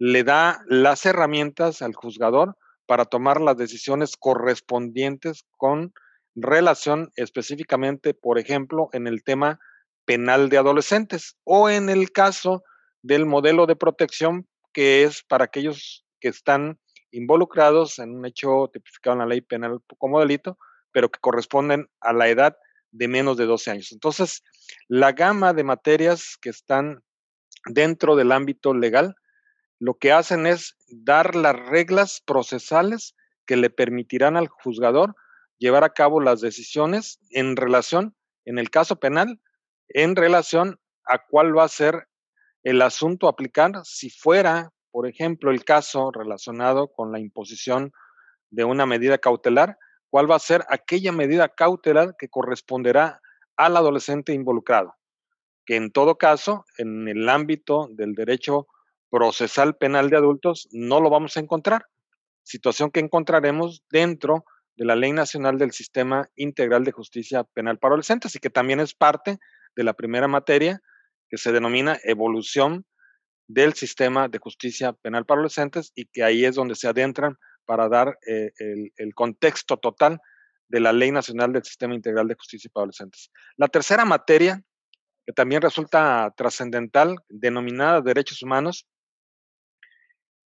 le 0.00 0.24
da 0.24 0.64
las 0.66 1.04
herramientas 1.04 1.82
al 1.82 1.94
juzgador 1.94 2.56
para 2.86 3.04
tomar 3.04 3.40
las 3.40 3.58
decisiones 3.58 4.16
correspondientes 4.18 5.44
con 5.58 5.92
relación 6.34 7.10
específicamente, 7.16 8.14
por 8.14 8.38
ejemplo, 8.38 8.88
en 8.92 9.06
el 9.06 9.22
tema 9.22 9.60
penal 10.06 10.48
de 10.48 10.56
adolescentes 10.56 11.36
o 11.44 11.68
en 11.68 11.90
el 11.90 12.12
caso 12.12 12.64
del 13.02 13.26
modelo 13.26 13.66
de 13.66 13.76
protección 13.76 14.48
que 14.72 15.02
es 15.02 15.22
para 15.22 15.44
aquellos 15.44 16.06
que 16.18 16.28
están 16.28 16.80
involucrados 17.12 17.98
en 17.98 18.14
un 18.14 18.24
hecho 18.24 18.70
tipificado 18.72 19.14
en 19.14 19.18
la 19.20 19.26
ley 19.26 19.42
penal 19.42 19.80
como 19.98 20.18
delito, 20.18 20.56
pero 20.92 21.10
que 21.10 21.20
corresponden 21.20 21.88
a 22.00 22.14
la 22.14 22.28
edad 22.28 22.56
de 22.90 23.06
menos 23.06 23.36
de 23.36 23.44
12 23.44 23.70
años. 23.70 23.92
Entonces, 23.92 24.42
la 24.88 25.12
gama 25.12 25.52
de 25.52 25.64
materias 25.64 26.38
que 26.40 26.48
están 26.48 27.02
dentro 27.66 28.16
del 28.16 28.32
ámbito 28.32 28.72
legal 28.72 29.14
lo 29.80 29.94
que 29.94 30.12
hacen 30.12 30.46
es 30.46 30.76
dar 30.88 31.34
las 31.34 31.56
reglas 31.56 32.22
procesales 32.24 33.16
que 33.46 33.56
le 33.56 33.70
permitirán 33.70 34.36
al 34.36 34.46
juzgador 34.46 35.16
llevar 35.58 35.84
a 35.84 35.94
cabo 35.94 36.20
las 36.20 36.40
decisiones 36.40 37.18
en 37.30 37.56
relación, 37.56 38.14
en 38.44 38.58
el 38.58 38.70
caso 38.70 39.00
penal, 39.00 39.40
en 39.88 40.16
relación 40.16 40.78
a 41.06 41.26
cuál 41.26 41.56
va 41.56 41.64
a 41.64 41.68
ser 41.68 42.08
el 42.62 42.82
asunto 42.82 43.26
a 43.26 43.30
aplicar 43.30 43.72
si 43.84 44.10
fuera, 44.10 44.70
por 44.90 45.08
ejemplo, 45.08 45.50
el 45.50 45.64
caso 45.64 46.10
relacionado 46.12 46.92
con 46.92 47.10
la 47.10 47.18
imposición 47.18 47.90
de 48.50 48.64
una 48.64 48.84
medida 48.84 49.16
cautelar, 49.16 49.78
cuál 50.10 50.30
va 50.30 50.36
a 50.36 50.40
ser 50.40 50.64
aquella 50.68 51.10
medida 51.10 51.48
cautelar 51.48 52.16
que 52.18 52.28
corresponderá 52.28 53.22
al 53.56 53.78
adolescente 53.78 54.34
involucrado, 54.34 54.94
que 55.64 55.76
en 55.76 55.90
todo 55.90 56.18
caso, 56.18 56.66
en 56.76 57.08
el 57.08 57.28
ámbito 57.30 57.88
del 57.92 58.14
derecho 58.14 58.66
procesal 59.10 59.76
penal 59.76 60.08
de 60.08 60.16
adultos 60.16 60.68
no 60.72 61.00
lo 61.00 61.10
vamos 61.10 61.36
a 61.36 61.40
encontrar. 61.40 61.86
Situación 62.42 62.90
que 62.90 63.00
encontraremos 63.00 63.82
dentro 63.90 64.44
de 64.76 64.84
la 64.86 64.96
Ley 64.96 65.12
Nacional 65.12 65.58
del 65.58 65.72
Sistema 65.72 66.28
Integral 66.36 66.84
de 66.84 66.92
Justicia 66.92 67.44
Penal 67.44 67.78
para 67.78 67.92
Adolescentes 67.92 68.34
y 68.34 68.38
que 68.38 68.50
también 68.50 68.80
es 68.80 68.94
parte 68.94 69.38
de 69.76 69.84
la 69.84 69.92
primera 69.92 70.28
materia 70.28 70.80
que 71.28 71.36
se 71.36 71.52
denomina 71.52 71.98
evolución 72.04 72.86
del 73.46 73.74
sistema 73.74 74.28
de 74.28 74.38
justicia 74.38 74.92
penal 74.92 75.26
para 75.26 75.40
adolescentes 75.40 75.92
y 75.94 76.06
que 76.06 76.22
ahí 76.22 76.44
es 76.44 76.54
donde 76.54 76.76
se 76.76 76.88
adentran 76.88 77.36
para 77.64 77.88
dar 77.88 78.16
eh, 78.26 78.52
el, 78.58 78.92
el 78.96 79.14
contexto 79.14 79.76
total 79.76 80.20
de 80.68 80.80
la 80.80 80.92
Ley 80.92 81.10
Nacional 81.10 81.52
del 81.52 81.64
Sistema 81.64 81.94
Integral 81.94 82.28
de 82.28 82.36
Justicia 82.36 82.70
para 82.72 82.84
Adolescentes. 82.84 83.30
La 83.56 83.66
tercera 83.66 84.04
materia, 84.04 84.62
que 85.26 85.32
también 85.32 85.62
resulta 85.62 86.32
trascendental, 86.36 87.16
denominada 87.28 88.00
derechos 88.00 88.40
humanos, 88.42 88.86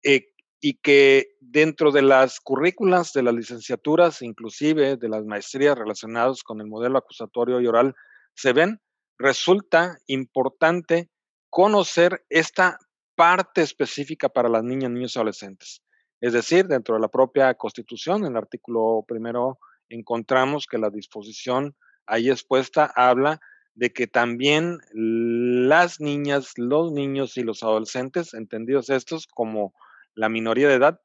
eh, 0.04 0.28
y 0.60 0.76
que 0.76 1.36
dentro 1.40 1.92
de 1.92 2.04
las 2.04 2.40
currículas 2.40 3.14
de 3.14 3.24
las 3.24 3.34
licenciaturas, 3.34 4.22
inclusive 4.22 4.96
de 4.96 5.10
las 5.10 5.26
maestrías 5.26 5.78
relacionadas 5.78 6.44
con 6.44 6.62
el 6.62 6.68
modelo 6.68 7.00
acusatorio 7.00 7.60
y 7.60 7.68
oral, 7.68 7.96
se 8.36 8.54
ven, 8.54 8.80
resulta 9.18 9.98
importante 10.08 11.10
conocer 11.50 12.24
esta 12.30 12.78
parte 13.16 13.62
específica 13.62 14.30
para 14.30 14.50
las 14.50 14.64
niñas, 14.64 14.92
niños 14.92 15.16
y 15.16 15.20
adolescentes. 15.20 15.82
Es 16.22 16.34
decir, 16.34 16.68
dentro 16.68 16.96
de 16.96 17.02
la 17.02 17.08
propia 17.08 17.54
Constitución, 17.56 18.24
en 18.24 18.34
el 18.34 18.38
artículo 18.38 19.04
primero, 19.08 19.58
encontramos 19.90 20.68
que 20.68 20.78
la 20.78 20.92
disposición 20.92 21.76
ahí 22.06 22.30
expuesta 22.30 22.92
habla 22.96 23.40
de 23.74 23.92
que 23.92 24.06
también 24.06 24.78
las 24.94 26.00
niñas, 26.00 26.54
los 26.58 26.92
niños 26.92 27.38
y 27.38 27.44
los 27.44 27.64
adolescentes, 27.64 28.34
entendidos 28.34 28.90
estos 28.90 29.28
como 29.28 29.74
la 30.16 30.30
minoría 30.30 30.68
de 30.68 30.76
edad, 30.76 31.02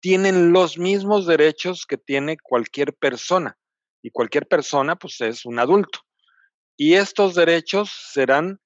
tienen 0.00 0.52
los 0.52 0.78
mismos 0.78 1.26
derechos 1.26 1.86
que 1.86 1.96
tiene 1.96 2.36
cualquier 2.36 2.94
persona. 2.94 3.56
Y 4.02 4.10
cualquier 4.10 4.46
persona, 4.46 4.96
pues, 4.96 5.20
es 5.22 5.46
un 5.46 5.58
adulto. 5.58 6.00
Y 6.76 6.94
estos 6.94 7.34
derechos 7.34 7.90
serán 8.12 8.60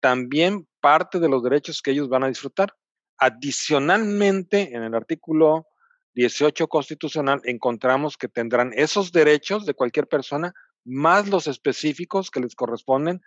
también 0.00 0.66
parte 0.80 1.20
de 1.20 1.28
los 1.28 1.42
derechos 1.42 1.80
que 1.80 1.92
ellos 1.92 2.08
van 2.08 2.24
a 2.24 2.28
disfrutar. 2.28 2.74
Adicionalmente, 3.18 4.74
en 4.74 4.82
el 4.82 4.94
artículo 4.94 5.68
18 6.14 6.66
constitucional, 6.66 7.40
encontramos 7.44 8.16
que 8.16 8.28
tendrán 8.28 8.72
esos 8.74 9.12
derechos 9.12 9.64
de 9.64 9.74
cualquier 9.74 10.08
persona, 10.08 10.52
más 10.84 11.28
los 11.28 11.46
específicos 11.46 12.30
que 12.30 12.40
les 12.40 12.56
corresponden 12.56 13.20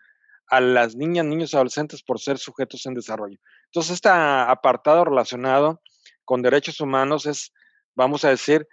a 0.48 0.60
las 0.60 0.96
niñas, 0.96 1.26
niños 1.26 1.54
y 1.54 1.56
adolescentes 1.56 2.04
por 2.04 2.20
ser 2.20 2.38
sujetos 2.38 2.86
en 2.86 2.94
desarrollo. 2.94 3.40
Entonces, 3.68 3.94
este 3.94 4.10
apartado 4.10 5.06
relacionado 5.06 5.82
con 6.26 6.42
derechos 6.42 6.82
humanos 6.82 7.26
es, 7.26 7.54
vamos 7.96 8.26
a 8.26 8.30
decir, 8.30 8.68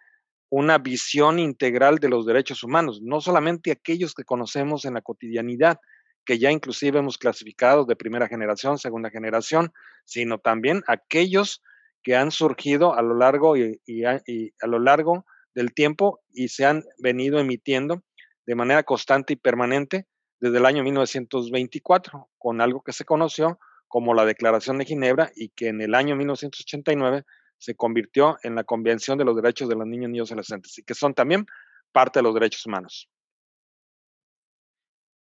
una 0.51 0.79
visión 0.79 1.39
integral 1.39 1.99
de 1.99 2.09
los 2.09 2.27
derechos 2.27 2.63
humanos, 2.63 3.01
no 3.03 3.21
solamente 3.21 3.71
aquellos 3.71 4.15
que 4.15 4.25
conocemos 4.25 4.85
en 4.85 4.95
la 4.95 5.01
cotidianidad, 5.01 5.79
que 6.25 6.39
ya 6.39 6.51
inclusive 6.51 6.99
hemos 6.99 7.19
clasificado 7.19 7.85
de 7.85 7.97
primera 7.97 8.29
generación, 8.29 8.79
segunda 8.79 9.11
generación, 9.11 9.73
sino 10.05 10.39
también 10.39 10.83
aquellos 10.87 11.63
que 12.03 12.17
han 12.17 12.31
surgido 12.31 12.95
a 12.95 13.03
lo 13.03 13.15
largo 13.15 13.57
y, 13.57 14.05
a, 14.05 14.21
lo 14.67 14.79
largo 14.79 15.25
del 15.55 15.73
tiempo 15.73 16.21
y 16.33 16.49
se 16.49 16.67
han 16.67 16.83
venido 16.99 17.39
emitiendo 17.39 18.03
de 18.47 18.55
manera 18.55 18.83
constante 18.83 19.35
y 19.35 19.37
permanente 19.37 20.07
desde 20.41 20.59
el 20.59 20.67
año 20.67 20.83
1924, 20.83 22.29
con 22.37 22.61
algo 22.61 22.83
que 22.83 22.93
se 22.93 23.05
conoció 23.05 23.59
como 23.87 24.15
la 24.15 24.25
Declaración 24.25 24.79
de 24.79 24.85
Ginebra 24.85 25.31
y 25.37 25.51
que 25.51 25.69
en 25.69 25.81
el 25.81 25.95
año 25.95 26.17
1989 26.17 27.25
se 27.63 27.77
convirtió 27.77 28.39
en 28.43 28.57
la 28.57 28.65
Convención 28.65 29.17
de 29.19 29.25
los 29.25 29.37
Derechos 29.37 29.69
de 29.69 29.77
los 29.77 29.87
Niños, 29.87 30.11
Niños 30.11 30.31
y 30.31 30.33
Adolescentes, 30.33 30.79
y 30.79 30.83
que 30.83 30.95
son 30.95 31.15
también 31.15 31.47
parte 31.93 32.19
de 32.19 32.25
los 32.25 32.35
derechos 32.35 32.67
humanos. 32.67 33.09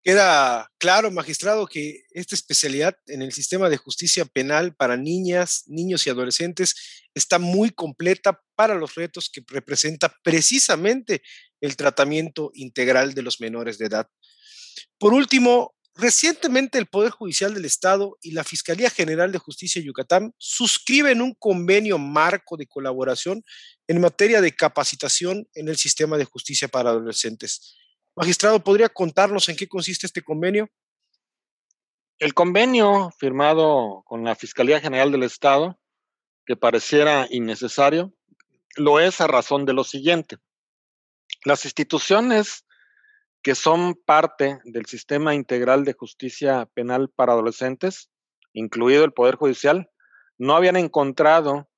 Queda 0.03 0.71
claro, 0.79 1.11
magistrado, 1.11 1.67
que 1.67 2.01
esta 2.09 2.33
especialidad 2.33 2.97
en 3.05 3.21
el 3.21 3.31
sistema 3.31 3.69
de 3.69 3.77
justicia 3.77 4.25
penal 4.25 4.75
para 4.75 4.97
niñas, 4.97 5.65
niños 5.67 6.07
y 6.07 6.09
adolescentes 6.09 7.05
está 7.13 7.37
muy 7.37 7.69
completa 7.69 8.41
para 8.55 8.73
los 8.73 8.95
retos 8.95 9.29
que 9.29 9.43
representa 9.47 10.11
precisamente 10.23 11.21
el 11.61 11.75
tratamiento 11.75 12.49
integral 12.55 13.13
de 13.13 13.21
los 13.21 13.39
menores 13.39 13.77
de 13.77 13.85
edad. 13.85 14.09
Por 14.97 15.13
último, 15.13 15.74
recientemente 15.95 16.77
el 16.77 16.87
Poder 16.87 17.11
Judicial 17.11 17.53
del 17.53 17.65
Estado 17.65 18.17
y 18.21 18.31
la 18.31 18.43
Fiscalía 18.43 18.89
General 18.89 19.31
de 19.31 19.39
Justicia 19.39 19.81
de 19.81 19.87
Yucatán 19.87 20.33
suscriben 20.37 21.21
un 21.21 21.33
convenio 21.33 21.97
marco 21.97 22.57
de 22.57 22.67
colaboración 22.67 23.43
en 23.87 24.01
materia 24.01 24.41
de 24.41 24.53
capacitación 24.53 25.47
en 25.53 25.69
el 25.69 25.77
sistema 25.77 26.17
de 26.17 26.25
justicia 26.25 26.67
para 26.67 26.89
adolescentes. 26.89 27.75
Magistrado, 28.15 28.63
¿podría 28.63 28.89
contarnos 28.89 29.47
en 29.49 29.55
qué 29.55 29.67
consiste 29.67 30.05
este 30.05 30.21
convenio? 30.21 30.69
El 32.19 32.33
convenio 32.33 33.11
firmado 33.17 34.03
con 34.05 34.23
la 34.23 34.35
Fiscalía 34.35 34.79
General 34.79 35.11
del 35.11 35.23
Estado, 35.23 35.79
que 36.45 36.55
pareciera 36.55 37.27
innecesario, 37.29 38.13
lo 38.75 38.99
es 38.99 39.19
a 39.21 39.27
razón 39.27 39.65
de 39.65 39.73
lo 39.73 39.83
siguiente. 39.83 40.37
Las 41.43 41.65
instituciones 41.65 42.65
que 43.45 43.53
son 43.53 43.93
parte 43.93 44.59
del 44.63 44.87
sistema 44.87 45.35
integral 45.35 45.85
de 45.85 45.93
justicia 45.93 46.67
penal 46.73 47.09
para 47.15 47.33
adolescentes, 47.33 48.09
incluido 48.53 49.05
el 49.05 49.13
Poder 49.13 49.35
Judicial, 49.35 49.87
no 50.39 50.55
habían 50.55 50.77
encontrado 50.77 51.69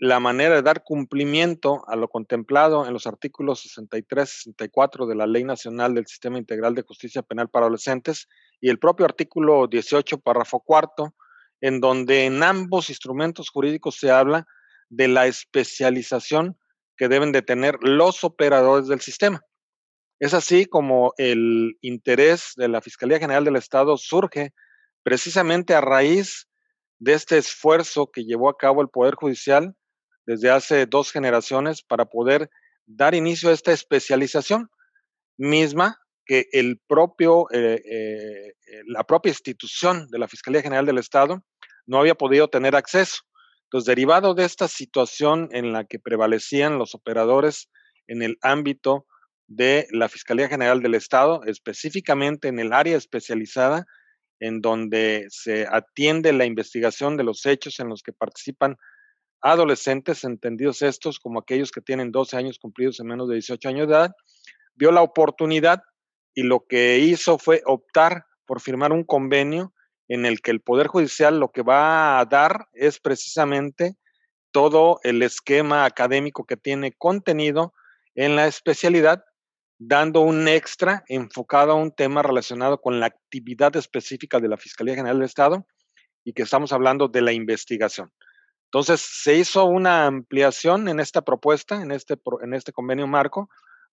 la 0.00 0.18
manera 0.18 0.56
de 0.56 0.62
dar 0.62 0.82
cumplimiento 0.82 1.88
a 1.88 1.94
lo 1.94 2.08
contemplado 2.08 2.84
en 2.84 2.94
los 2.94 3.06
artículos 3.06 3.60
63 3.60 4.28
y 4.28 4.32
64 4.38 5.06
de 5.06 5.14
la 5.14 5.28
Ley 5.28 5.44
Nacional 5.44 5.94
del 5.94 6.08
Sistema 6.08 6.36
Integral 6.36 6.74
de 6.74 6.82
Justicia 6.82 7.22
Penal 7.22 7.48
para 7.48 7.66
Adolescentes 7.66 8.26
y 8.60 8.68
el 8.68 8.80
propio 8.80 9.06
artículo 9.06 9.68
18, 9.68 10.18
párrafo 10.18 10.58
cuarto, 10.58 11.14
en 11.60 11.78
donde 11.78 12.24
en 12.24 12.42
ambos 12.42 12.90
instrumentos 12.90 13.50
jurídicos 13.50 13.98
se 14.00 14.10
habla 14.10 14.48
de 14.88 15.06
la 15.06 15.28
especialización 15.28 16.58
que 16.96 17.06
deben 17.06 17.30
de 17.30 17.42
tener 17.42 17.76
los 17.82 18.24
operadores 18.24 18.88
del 18.88 19.00
sistema. 19.00 19.44
Es 20.20 20.34
así 20.34 20.66
como 20.66 21.14
el 21.16 21.76
interés 21.80 22.52
de 22.56 22.68
la 22.68 22.80
Fiscalía 22.80 23.18
General 23.18 23.44
del 23.44 23.56
Estado 23.56 23.96
surge 23.96 24.52
precisamente 25.02 25.74
a 25.74 25.80
raíz 25.80 26.48
de 26.98 27.12
este 27.12 27.38
esfuerzo 27.38 28.10
que 28.12 28.24
llevó 28.24 28.48
a 28.48 28.56
cabo 28.56 28.82
el 28.82 28.88
Poder 28.88 29.14
Judicial 29.14 29.74
desde 30.26 30.50
hace 30.50 30.86
dos 30.86 31.12
generaciones 31.12 31.82
para 31.82 32.06
poder 32.06 32.50
dar 32.86 33.14
inicio 33.14 33.50
a 33.50 33.52
esta 33.52 33.72
especialización 33.72 34.68
misma 35.36 35.98
que 36.26 36.46
el 36.52 36.80
propio, 36.86 37.46
eh, 37.52 37.80
eh, 37.90 38.52
la 38.86 39.04
propia 39.04 39.30
institución 39.30 40.08
de 40.10 40.18
la 40.18 40.28
Fiscalía 40.28 40.62
General 40.62 40.84
del 40.84 40.98
Estado 40.98 41.42
no 41.86 41.98
había 41.98 42.14
podido 42.14 42.48
tener 42.48 42.76
acceso. 42.76 43.22
Entonces, 43.64 43.86
derivado 43.86 44.34
de 44.34 44.44
esta 44.44 44.68
situación 44.68 45.48
en 45.52 45.72
la 45.72 45.84
que 45.84 45.98
prevalecían 45.98 46.78
los 46.78 46.94
operadores 46.94 47.70
en 48.06 48.22
el 48.22 48.36
ámbito 48.42 49.06
de 49.48 49.88
la 49.90 50.08
Fiscalía 50.08 50.48
General 50.48 50.80
del 50.80 50.94
Estado, 50.94 51.42
específicamente 51.44 52.48
en 52.48 52.60
el 52.60 52.72
área 52.72 52.96
especializada 52.96 53.86
en 54.40 54.60
donde 54.60 55.26
se 55.30 55.66
atiende 55.68 56.32
la 56.32 56.44
investigación 56.44 57.16
de 57.16 57.24
los 57.24 57.44
hechos 57.44 57.80
en 57.80 57.88
los 57.88 58.02
que 58.02 58.12
participan 58.12 58.76
adolescentes, 59.40 60.24
entendidos 60.24 60.82
estos 60.82 61.18
como 61.18 61.40
aquellos 61.40 61.70
que 61.70 61.80
tienen 61.80 62.12
12 62.12 62.36
años 62.36 62.58
cumplidos 62.58 63.00
en 63.00 63.06
menos 63.06 63.28
de 63.28 63.34
18 63.34 63.68
años 63.68 63.88
de 63.88 63.94
edad, 63.94 64.12
vio 64.74 64.92
la 64.92 65.02
oportunidad 65.02 65.82
y 66.34 66.42
lo 66.42 66.66
que 66.68 66.98
hizo 66.98 67.38
fue 67.38 67.62
optar 67.64 68.26
por 68.46 68.60
firmar 68.60 68.92
un 68.92 69.04
convenio 69.04 69.72
en 70.08 70.24
el 70.24 70.40
que 70.40 70.50
el 70.50 70.60
Poder 70.60 70.86
Judicial 70.86 71.38
lo 71.40 71.50
que 71.50 71.62
va 71.62 72.18
a 72.18 72.24
dar 72.24 72.68
es 72.72 73.00
precisamente 73.00 73.96
todo 74.50 75.00
el 75.02 75.22
esquema 75.22 75.84
académico 75.84 76.46
que 76.46 76.56
tiene 76.56 76.92
contenido 76.92 77.74
en 78.14 78.34
la 78.34 78.46
especialidad, 78.46 79.22
dando 79.78 80.20
un 80.20 80.48
extra 80.48 81.04
enfocado 81.08 81.72
a 81.72 81.76
un 81.76 81.92
tema 81.92 82.22
relacionado 82.22 82.80
con 82.80 83.00
la 83.00 83.06
actividad 83.06 83.76
específica 83.76 84.40
de 84.40 84.48
la 84.48 84.56
Fiscalía 84.56 84.96
General 84.96 85.18
del 85.18 85.26
Estado 85.26 85.66
y 86.24 86.32
que 86.32 86.42
estamos 86.42 86.72
hablando 86.72 87.08
de 87.08 87.22
la 87.22 87.32
investigación. 87.32 88.12
Entonces, 88.64 89.00
se 89.00 89.36
hizo 89.36 89.64
una 89.64 90.06
ampliación 90.06 90.88
en 90.88 91.00
esta 91.00 91.22
propuesta, 91.22 91.80
en 91.80 91.90
este, 91.90 92.16
en 92.42 92.52
este 92.52 92.72
convenio 92.72 93.06
marco, 93.06 93.48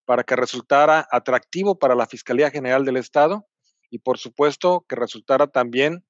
para 0.06 0.24
que 0.24 0.36
resultara 0.36 1.08
atractivo 1.12 1.80
para 1.80 1.96
la 1.96 2.08
Fiscalía 2.08 2.52
General 2.52 2.84
del 2.84 2.98
Estado 2.98 3.46
y, 3.90 4.00
por 4.00 4.18
supuesto, 4.18 4.86
que 4.90 4.96
resultara 4.96 5.48
también 5.48 6.04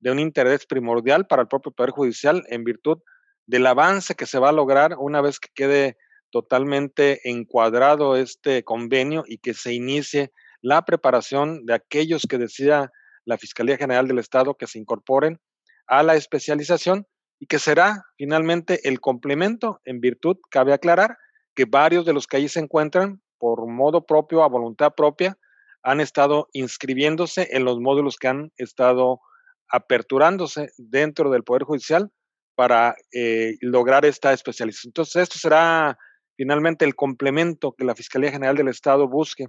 de 0.00 0.10
un 0.10 0.18
interés 0.18 0.66
primordial 0.66 1.26
para 1.26 1.42
el 1.42 1.48
propio 1.48 1.72
Poder 1.72 1.90
Judicial 1.90 2.44
en 2.48 2.64
virtud 2.64 2.98
del 3.46 3.66
avance 3.66 4.14
que 4.14 4.26
se 4.26 4.38
va 4.38 4.50
a 4.50 4.52
lograr 4.52 4.96
una 4.98 5.20
vez 5.20 5.40
que 5.40 5.48
quede 5.54 5.96
totalmente 6.30 7.28
encuadrado 7.28 8.16
este 8.16 8.64
convenio 8.64 9.24
y 9.26 9.38
que 9.38 9.54
se 9.54 9.72
inicie 9.72 10.32
la 10.62 10.84
preparación 10.84 11.64
de 11.66 11.74
aquellos 11.74 12.26
que 12.28 12.38
decida 12.38 12.90
la 13.24 13.38
Fiscalía 13.38 13.76
General 13.76 14.06
del 14.06 14.18
Estado 14.18 14.54
que 14.54 14.66
se 14.66 14.78
incorporen 14.78 15.38
a 15.86 16.02
la 16.02 16.14
especialización 16.14 17.06
y 17.38 17.46
que 17.46 17.58
será 17.58 18.04
finalmente 18.16 18.88
el 18.88 19.00
complemento 19.00 19.80
en 19.84 20.00
virtud, 20.00 20.36
cabe 20.50 20.72
aclarar, 20.72 21.16
que 21.54 21.64
varios 21.64 22.04
de 22.04 22.12
los 22.12 22.26
que 22.26 22.36
allí 22.36 22.48
se 22.48 22.60
encuentran 22.60 23.22
por 23.38 23.66
modo 23.66 24.04
propio, 24.04 24.44
a 24.44 24.48
voluntad 24.48 24.92
propia, 24.94 25.36
han 25.82 26.00
estado 26.00 26.48
inscribiéndose 26.52 27.48
en 27.52 27.64
los 27.64 27.80
módulos 27.80 28.18
que 28.18 28.28
han 28.28 28.52
estado 28.56 29.20
aperturándose 29.68 30.70
dentro 30.76 31.30
del 31.30 31.42
Poder 31.42 31.62
Judicial 31.62 32.10
para 32.54 32.94
eh, 33.12 33.54
lograr 33.62 34.04
esta 34.04 34.34
especialización. 34.34 34.90
Entonces, 34.90 35.22
esto 35.22 35.38
será 35.38 35.96
finalmente 36.40 36.86
el 36.86 36.94
complemento 36.94 37.74
que 37.76 37.84
la 37.84 37.94
Fiscalía 37.94 38.32
General 38.32 38.56
del 38.56 38.68
Estado 38.68 39.06
busque 39.06 39.48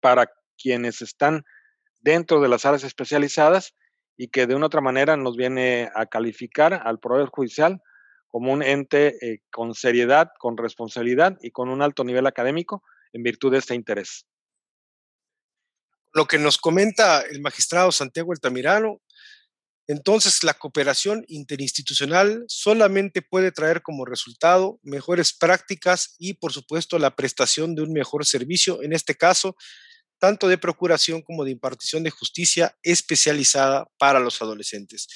para 0.00 0.28
quienes 0.60 1.00
están 1.00 1.44
dentro 2.00 2.40
de 2.40 2.48
las 2.48 2.66
áreas 2.66 2.82
especializadas 2.82 3.72
y 4.16 4.26
que 4.26 4.48
de 4.48 4.56
una 4.56 4.66
otra 4.66 4.80
manera 4.80 5.16
nos 5.16 5.36
viene 5.36 5.88
a 5.94 6.06
calificar 6.06 6.82
al 6.84 6.98
Poder 6.98 7.28
Judicial 7.28 7.80
como 8.26 8.52
un 8.52 8.64
ente 8.64 9.14
eh, 9.24 9.42
con 9.52 9.74
seriedad, 9.74 10.30
con 10.40 10.56
responsabilidad 10.56 11.36
y 11.40 11.52
con 11.52 11.68
un 11.68 11.82
alto 11.82 12.02
nivel 12.02 12.26
académico 12.26 12.82
en 13.12 13.22
virtud 13.22 13.52
de 13.52 13.58
este 13.58 13.76
interés. 13.76 14.26
Lo 16.14 16.24
que 16.24 16.38
nos 16.38 16.58
comenta 16.58 17.20
el 17.20 17.40
magistrado 17.40 17.92
Santiago 17.92 18.32
Altamirano, 18.32 19.00
entonces 19.88 20.44
la 20.44 20.52
cooperación 20.52 21.24
interinstitucional 21.28 22.44
solamente 22.46 23.22
puede 23.22 23.52
traer 23.52 23.80
como 23.80 24.04
resultado 24.04 24.78
mejores 24.82 25.32
prácticas 25.32 26.14
y, 26.18 26.34
por 26.34 26.52
supuesto, 26.52 26.98
la 26.98 27.16
prestación 27.16 27.74
de 27.74 27.82
un 27.82 27.94
mejor 27.94 28.26
servicio, 28.26 28.82
en 28.82 28.92
este 28.92 29.14
caso, 29.14 29.56
tanto 30.18 30.46
de 30.46 30.58
procuración 30.58 31.22
como 31.22 31.42
de 31.42 31.52
impartición 31.52 32.02
de 32.02 32.10
justicia 32.10 32.76
especializada 32.82 33.86
para 33.96 34.20
los 34.20 34.42
adolescentes. 34.42 35.08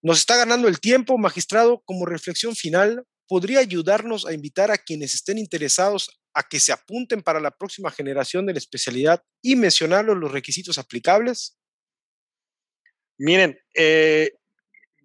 Nos 0.00 0.20
está 0.20 0.38
ganando 0.38 0.68
el 0.68 0.80
tiempo, 0.80 1.18
magistrado, 1.18 1.82
como 1.84 2.06
reflexión 2.06 2.56
final, 2.56 3.04
¿podría 3.28 3.58
ayudarnos 3.58 4.24
a 4.24 4.32
invitar 4.32 4.70
a 4.70 4.78
quienes 4.78 5.12
estén 5.12 5.36
interesados 5.36 6.18
a 6.32 6.42
que 6.44 6.60
se 6.60 6.72
apunten 6.72 7.20
para 7.20 7.40
la 7.40 7.50
próxima 7.50 7.90
generación 7.90 8.46
de 8.46 8.54
la 8.54 8.58
especialidad 8.58 9.22
y 9.42 9.54
mencionarlos 9.54 10.16
los 10.16 10.32
requisitos 10.32 10.78
aplicables? 10.78 11.58
Miren, 13.24 13.56
eh, 13.76 14.32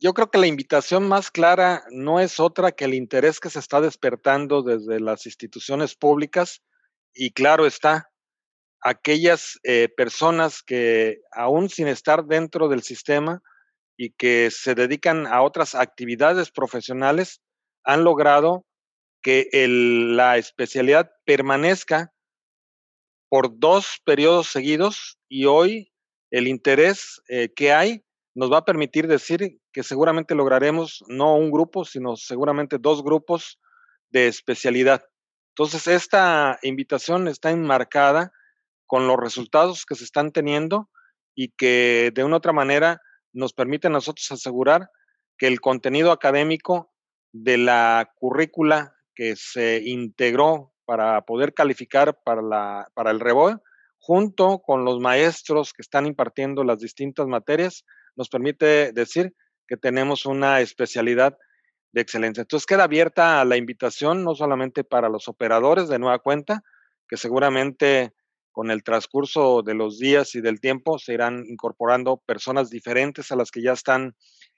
yo 0.02 0.16
creo 0.16 0.32
que 0.32 0.40
la 0.40 0.48
invitación 0.48 1.08
más 1.08 1.30
clara 1.30 1.84
no 1.92 2.20
es 2.20 2.40
otra 2.40 2.72
que 2.72 2.86
el 2.86 2.96
interés 2.96 3.40
que 3.40 3.52
se 3.52 3.60
está 3.60 3.80
despertando 3.80 4.64
desde 4.64 5.00
las 5.00 5.28
instituciones 5.28 5.94
públicas 5.94 6.64
y 7.14 7.30
claro 7.30 7.68
está, 7.68 8.10
aquellas 8.82 9.60
eh, 9.62 9.88
personas 9.96 10.64
que 10.64 11.20
aún 11.32 11.70
sin 11.70 11.88
estar 11.88 12.26
dentro 12.26 12.70
del 12.70 12.82
sistema 12.82 13.44
y 13.96 14.10
que 14.14 14.50
se 14.50 14.74
dedican 14.74 15.28
a 15.28 15.44
otras 15.44 15.76
actividades 15.76 16.50
profesionales 16.50 17.44
han 17.84 18.04
logrado 18.04 18.66
que 19.22 19.48
la 19.70 20.38
especialidad 20.38 21.12
permanezca 21.24 22.12
por 23.30 23.60
dos 23.60 24.02
periodos 24.04 24.48
seguidos 24.48 25.20
y 25.30 25.46
hoy 25.46 25.94
el 26.32 26.48
interés 26.48 27.22
eh, 27.30 27.50
que 27.56 27.74
hay 27.74 28.04
nos 28.38 28.52
va 28.54 28.60
a 28.60 28.66
permitir 28.66 29.08
decir 29.08 29.60
que 29.74 29.82
seguramente 29.82 30.36
lograremos 30.36 31.04
no 31.08 31.36
un 31.36 31.50
grupo, 31.50 31.86
sino 31.86 32.16
seguramente 32.16 32.78
dos 32.78 33.04
grupos 33.04 33.60
de 34.12 34.28
especialidad. 34.28 35.04
Entonces, 35.56 35.88
esta 35.88 36.60
invitación 36.62 37.28
está 37.28 37.50
enmarcada 37.50 38.32
con 38.86 39.08
los 39.08 39.18
resultados 39.18 39.88
que 39.88 39.96
se 39.96 40.04
están 40.04 40.32
teniendo 40.32 40.88
y 41.34 41.50
que 41.58 42.12
de 42.14 42.24
una 42.24 42.36
u 42.36 42.38
otra 42.38 42.54
manera 42.54 43.02
nos 43.34 43.54
permite 43.54 43.88
a 43.88 43.90
nosotros 43.90 44.32
asegurar 44.32 44.92
que 45.40 45.48
el 45.48 45.60
contenido 45.60 46.12
académico 46.12 46.94
de 47.32 47.58
la 47.58 48.12
currícula 48.20 48.96
que 49.16 49.36
se 49.36 49.82
integró 49.84 50.76
para 50.86 51.24
poder 51.24 51.56
calificar 51.56 52.20
para, 52.24 52.44
la, 52.44 52.88
para 52.94 53.10
el 53.10 53.20
REBOE, 53.20 53.58
junto 53.98 54.60
con 54.60 54.86
los 54.86 55.00
maestros 55.00 55.74
que 55.74 55.82
están 55.82 56.06
impartiendo 56.06 56.64
las 56.64 56.78
distintas 56.78 57.26
materias, 57.26 57.84
nos 58.18 58.30
permite 58.30 58.92
decir 58.92 59.34
que 59.68 59.78
tenemos 59.78 60.26
una 60.26 60.60
especialidad 60.60 61.38
de 61.94 62.02
excelencia. 62.02 62.42
Entonces 62.42 62.66
queda 62.66 62.84
abierta 62.84 63.44
la 63.46 63.58
invitación 63.58 64.24
no 64.24 64.36
solamente 64.36 64.84
para 64.84 65.08
los 65.08 65.28
operadores 65.28 65.88
de 65.88 66.00
nueva 66.00 66.20
cuenta, 66.20 66.64
que 67.08 67.18
seguramente 67.18 68.14
con 68.52 68.72
el 68.72 68.84
transcurso 68.84 69.62
de 69.62 69.76
los 69.76 70.00
días 70.00 70.34
y 70.36 70.42
del 70.42 70.60
tiempo 70.60 70.98
se 70.98 71.14
irán 71.14 71.44
incorporando 71.48 72.18
personas 72.26 72.70
diferentes 72.70 73.32
a 73.32 73.36
las 73.36 73.52
que 73.52 73.62
ya 73.62 73.72
están 73.72 74.16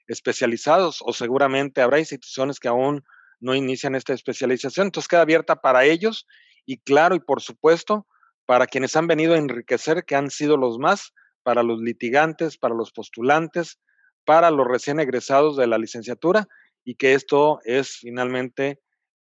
especializados 0.08 1.00
o 1.04 1.12
seguramente 1.12 1.82
habrá 1.82 1.98
instituciones 1.98 2.58
que 2.58 2.68
aún 2.68 3.04
no 3.40 3.54
inician 3.54 3.94
esta 3.94 4.14
especialización. 4.14 4.86
Entonces 4.86 5.06
queda 5.06 5.20
abierta 5.20 5.56
para 5.56 5.84
ellos 5.84 6.26
y 6.64 6.78
claro 6.78 7.14
y 7.14 7.20
por 7.20 7.42
supuesto 7.42 8.06
para 8.46 8.66
quienes 8.66 8.96
han 8.96 9.06
venido 9.06 9.34
a 9.34 9.38
enriquecer, 9.38 10.04
que 10.04 10.16
han 10.16 10.30
sido 10.30 10.56
los 10.56 10.78
más, 10.78 11.12
para 11.42 11.62
los 11.62 11.80
litigantes, 11.80 12.58
para 12.58 12.74
los 12.74 12.92
postulantes, 12.92 13.78
para 14.24 14.50
los 14.50 14.66
recién 14.66 15.00
egresados 15.00 15.56
de 15.56 15.66
la 15.66 15.78
licenciatura 15.78 16.46
y 16.84 16.94
que 16.94 17.14
esto 17.14 17.60
es 17.64 17.98
finalmente 17.98 18.80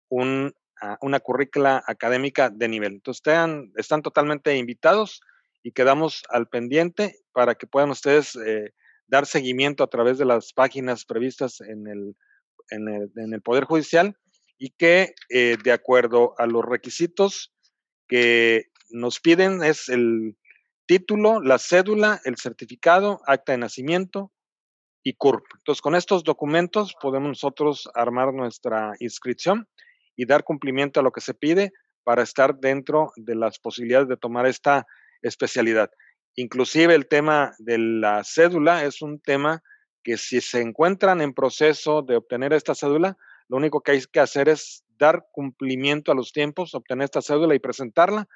un, 0.10 0.54
ah, 0.82 0.98
una 1.02 1.20
currícula 1.20 1.84
académica 1.88 2.50
de 2.50 2.68
nivel. 2.68 2.94
Entonces 2.94 3.20
están, 3.20 3.72
están 3.76 4.02
totalmente 4.02 4.56
invitados 4.58 5.22
y 5.64 5.72
quedamos 5.72 6.24
al 6.30 6.48
pendiente 6.48 7.20
para 7.34 7.56
que 7.56 7.68
puedan 7.68 7.90
ustedes 7.90 8.36
eh, 8.36 8.74
dar 9.08 9.26
seguimiento 9.26 9.84
a 9.84 9.90
través 9.90 10.18
de 10.18 10.26
las 10.26 10.54
páginas 10.54 11.06
previstas 11.06 11.62
en 11.62 11.88
el, 11.88 12.16
en 12.70 13.34
el, 13.34 13.42
Poder 13.42 13.64
Judicial 13.64 14.18
y 14.58 14.72
que 14.72 15.14
eh, 15.30 15.58
de 15.64 15.72
acuerdo 15.72 16.34
a 16.38 16.46
los 16.46 16.66
requisitos 16.66 17.54
que 18.08 18.66
nos 18.90 19.20
piden 19.20 19.64
es 19.64 19.90
el 19.90 20.38
título, 20.88 21.42
la 21.42 21.60
cédula, 21.60 22.20
el 22.24 22.38
certificado, 22.38 23.22
acta 23.28 23.52
de 23.52 23.60
nacimiento 23.60 24.32
y 25.04 25.14
CURP. 25.14 25.44
Entonces, 25.58 25.82
con 25.82 25.96
estos 25.96 26.24
documentos 26.24 26.96
podemos 27.00 27.30
nosotros 27.30 27.90
armar 27.94 28.34
nuestra 28.34 28.94
inscripción 29.00 29.68
y 30.16 30.26
dar 30.26 30.44
cumplimiento 30.44 31.00
a 31.00 31.04
lo 31.04 31.12
que 31.12 31.22
se 31.22 31.34
pide 31.34 31.72
para 32.04 32.24
estar 32.24 32.58
dentro 32.58 33.12
de 33.16 33.36
las 33.36 33.60
posibilidades 33.60 34.08
de 34.08 34.18
tomar 34.18 34.48
esta 34.48 34.88
especialidad. 35.22 35.92
Inclusive 36.36 36.96
el 36.96 37.08
tema 37.08 37.54
de 37.58 37.78
la 37.78 38.24
cédula 38.24 38.84
es 38.86 39.02
un 39.02 39.20
tema 39.20 39.62
que 40.04 40.18
si 40.18 40.40
se 40.40 40.62
encuentran 40.62 41.22
en 41.22 41.34
proceso 41.34 42.02
de 42.02 42.16
obtener 42.16 42.54
esta 42.54 42.76
cédula, 42.76 43.18
lo 43.50 43.58
único 43.58 43.82
que 43.82 43.92
hay 43.92 44.02
que 44.12 44.20
hacer 44.20 44.48
es 44.48 44.84
dar 44.98 45.28
cumplimiento 45.32 46.12
a 46.12 46.16
los 46.16 46.32
tiempos, 46.32 46.74
obtener 46.74 47.06
esta 47.06 47.22
cédula 47.22 47.56
y 47.56 47.60
presentarla, 47.60 48.28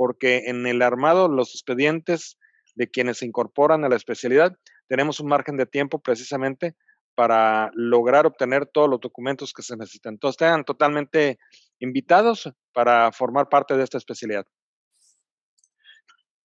porque 0.00 0.44
en 0.46 0.66
el 0.66 0.80
armado 0.80 1.28
los 1.28 1.50
expedientes 1.50 2.38
de 2.74 2.90
quienes 2.90 3.18
se 3.18 3.26
incorporan 3.26 3.84
a 3.84 3.90
la 3.90 3.96
especialidad 3.96 4.56
tenemos 4.88 5.20
un 5.20 5.26
margen 5.26 5.58
de 5.58 5.66
tiempo 5.66 5.98
precisamente 6.00 6.74
para 7.14 7.70
lograr 7.74 8.24
obtener 8.24 8.64
todos 8.64 8.88
los 8.88 8.98
documentos 8.98 9.52
que 9.52 9.62
se 9.62 9.76
necesitan. 9.76 10.14
Entonces, 10.14 10.40
están 10.40 10.64
totalmente 10.64 11.38
invitados 11.80 12.50
para 12.72 13.12
formar 13.12 13.50
parte 13.50 13.76
de 13.76 13.84
esta 13.84 13.98
especialidad. 13.98 14.46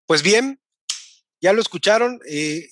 Pues 0.06 0.22
bien, 0.22 0.60
ya 1.40 1.54
lo 1.54 1.62
escucharon. 1.62 2.20
Eh, 2.30 2.68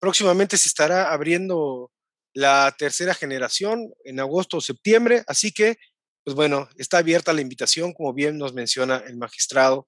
próximamente 0.00 0.56
se 0.56 0.66
estará 0.66 1.12
abriendo 1.12 1.92
la 2.34 2.74
tercera 2.76 3.14
generación 3.14 3.92
en 4.02 4.18
agosto 4.18 4.56
o 4.56 4.60
septiembre, 4.60 5.22
así 5.28 5.52
que, 5.52 5.76
pues 6.24 6.34
bueno, 6.34 6.68
está 6.76 6.98
abierta 6.98 7.32
la 7.32 7.40
invitación, 7.40 7.92
como 7.92 8.12
bien 8.12 8.38
nos 8.38 8.52
menciona 8.52 8.98
el 9.06 9.16
magistrado, 9.16 9.86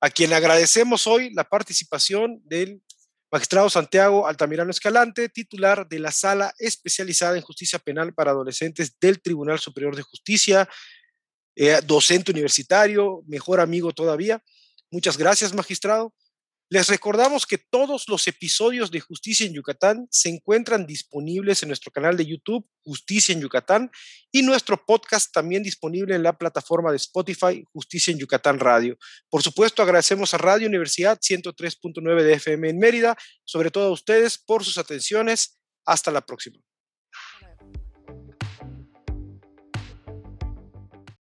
a 0.00 0.10
quien 0.10 0.32
agradecemos 0.32 1.06
hoy 1.06 1.32
la 1.32 1.44
participación 1.44 2.40
del 2.44 2.82
magistrado 3.30 3.68
Santiago 3.68 4.26
Altamirano 4.26 4.70
Escalante, 4.70 5.28
titular 5.28 5.88
de 5.88 5.98
la 5.98 6.12
Sala 6.12 6.54
Especializada 6.58 7.36
en 7.36 7.42
Justicia 7.42 7.78
Penal 7.78 8.14
para 8.14 8.30
Adolescentes 8.30 8.96
del 9.00 9.20
Tribunal 9.20 9.58
Superior 9.58 9.96
de 9.96 10.02
Justicia, 10.02 10.68
eh, 11.56 11.80
docente 11.84 12.30
universitario, 12.30 13.22
mejor 13.26 13.60
amigo 13.60 13.92
todavía. 13.92 14.42
Muchas 14.90 15.16
gracias, 15.16 15.52
magistrado. 15.52 16.14
Les 16.74 16.88
recordamos 16.88 17.46
que 17.46 17.56
todos 17.56 18.08
los 18.08 18.26
episodios 18.26 18.90
de 18.90 18.98
Justicia 18.98 19.46
en 19.46 19.52
Yucatán 19.52 20.08
se 20.10 20.28
encuentran 20.28 20.86
disponibles 20.86 21.62
en 21.62 21.68
nuestro 21.68 21.92
canal 21.92 22.16
de 22.16 22.26
YouTube, 22.26 22.68
Justicia 22.82 23.32
en 23.32 23.40
Yucatán, 23.40 23.92
y 24.32 24.42
nuestro 24.42 24.84
podcast 24.84 25.32
también 25.32 25.62
disponible 25.62 26.16
en 26.16 26.24
la 26.24 26.36
plataforma 26.36 26.90
de 26.90 26.96
Spotify, 26.96 27.64
Justicia 27.72 28.10
en 28.10 28.18
Yucatán 28.18 28.58
Radio. 28.58 28.98
Por 29.30 29.40
supuesto, 29.40 29.84
agradecemos 29.84 30.34
a 30.34 30.38
Radio 30.38 30.66
Universidad 30.66 31.16
103.9 31.20 32.24
de 32.24 32.32
FM 32.32 32.70
en 32.70 32.78
Mérida, 32.80 33.16
sobre 33.44 33.70
todo 33.70 33.86
a 33.86 33.92
ustedes 33.92 34.36
por 34.36 34.64
sus 34.64 34.76
atenciones. 34.76 35.60
Hasta 35.86 36.10
la 36.10 36.26
próxima. 36.26 36.58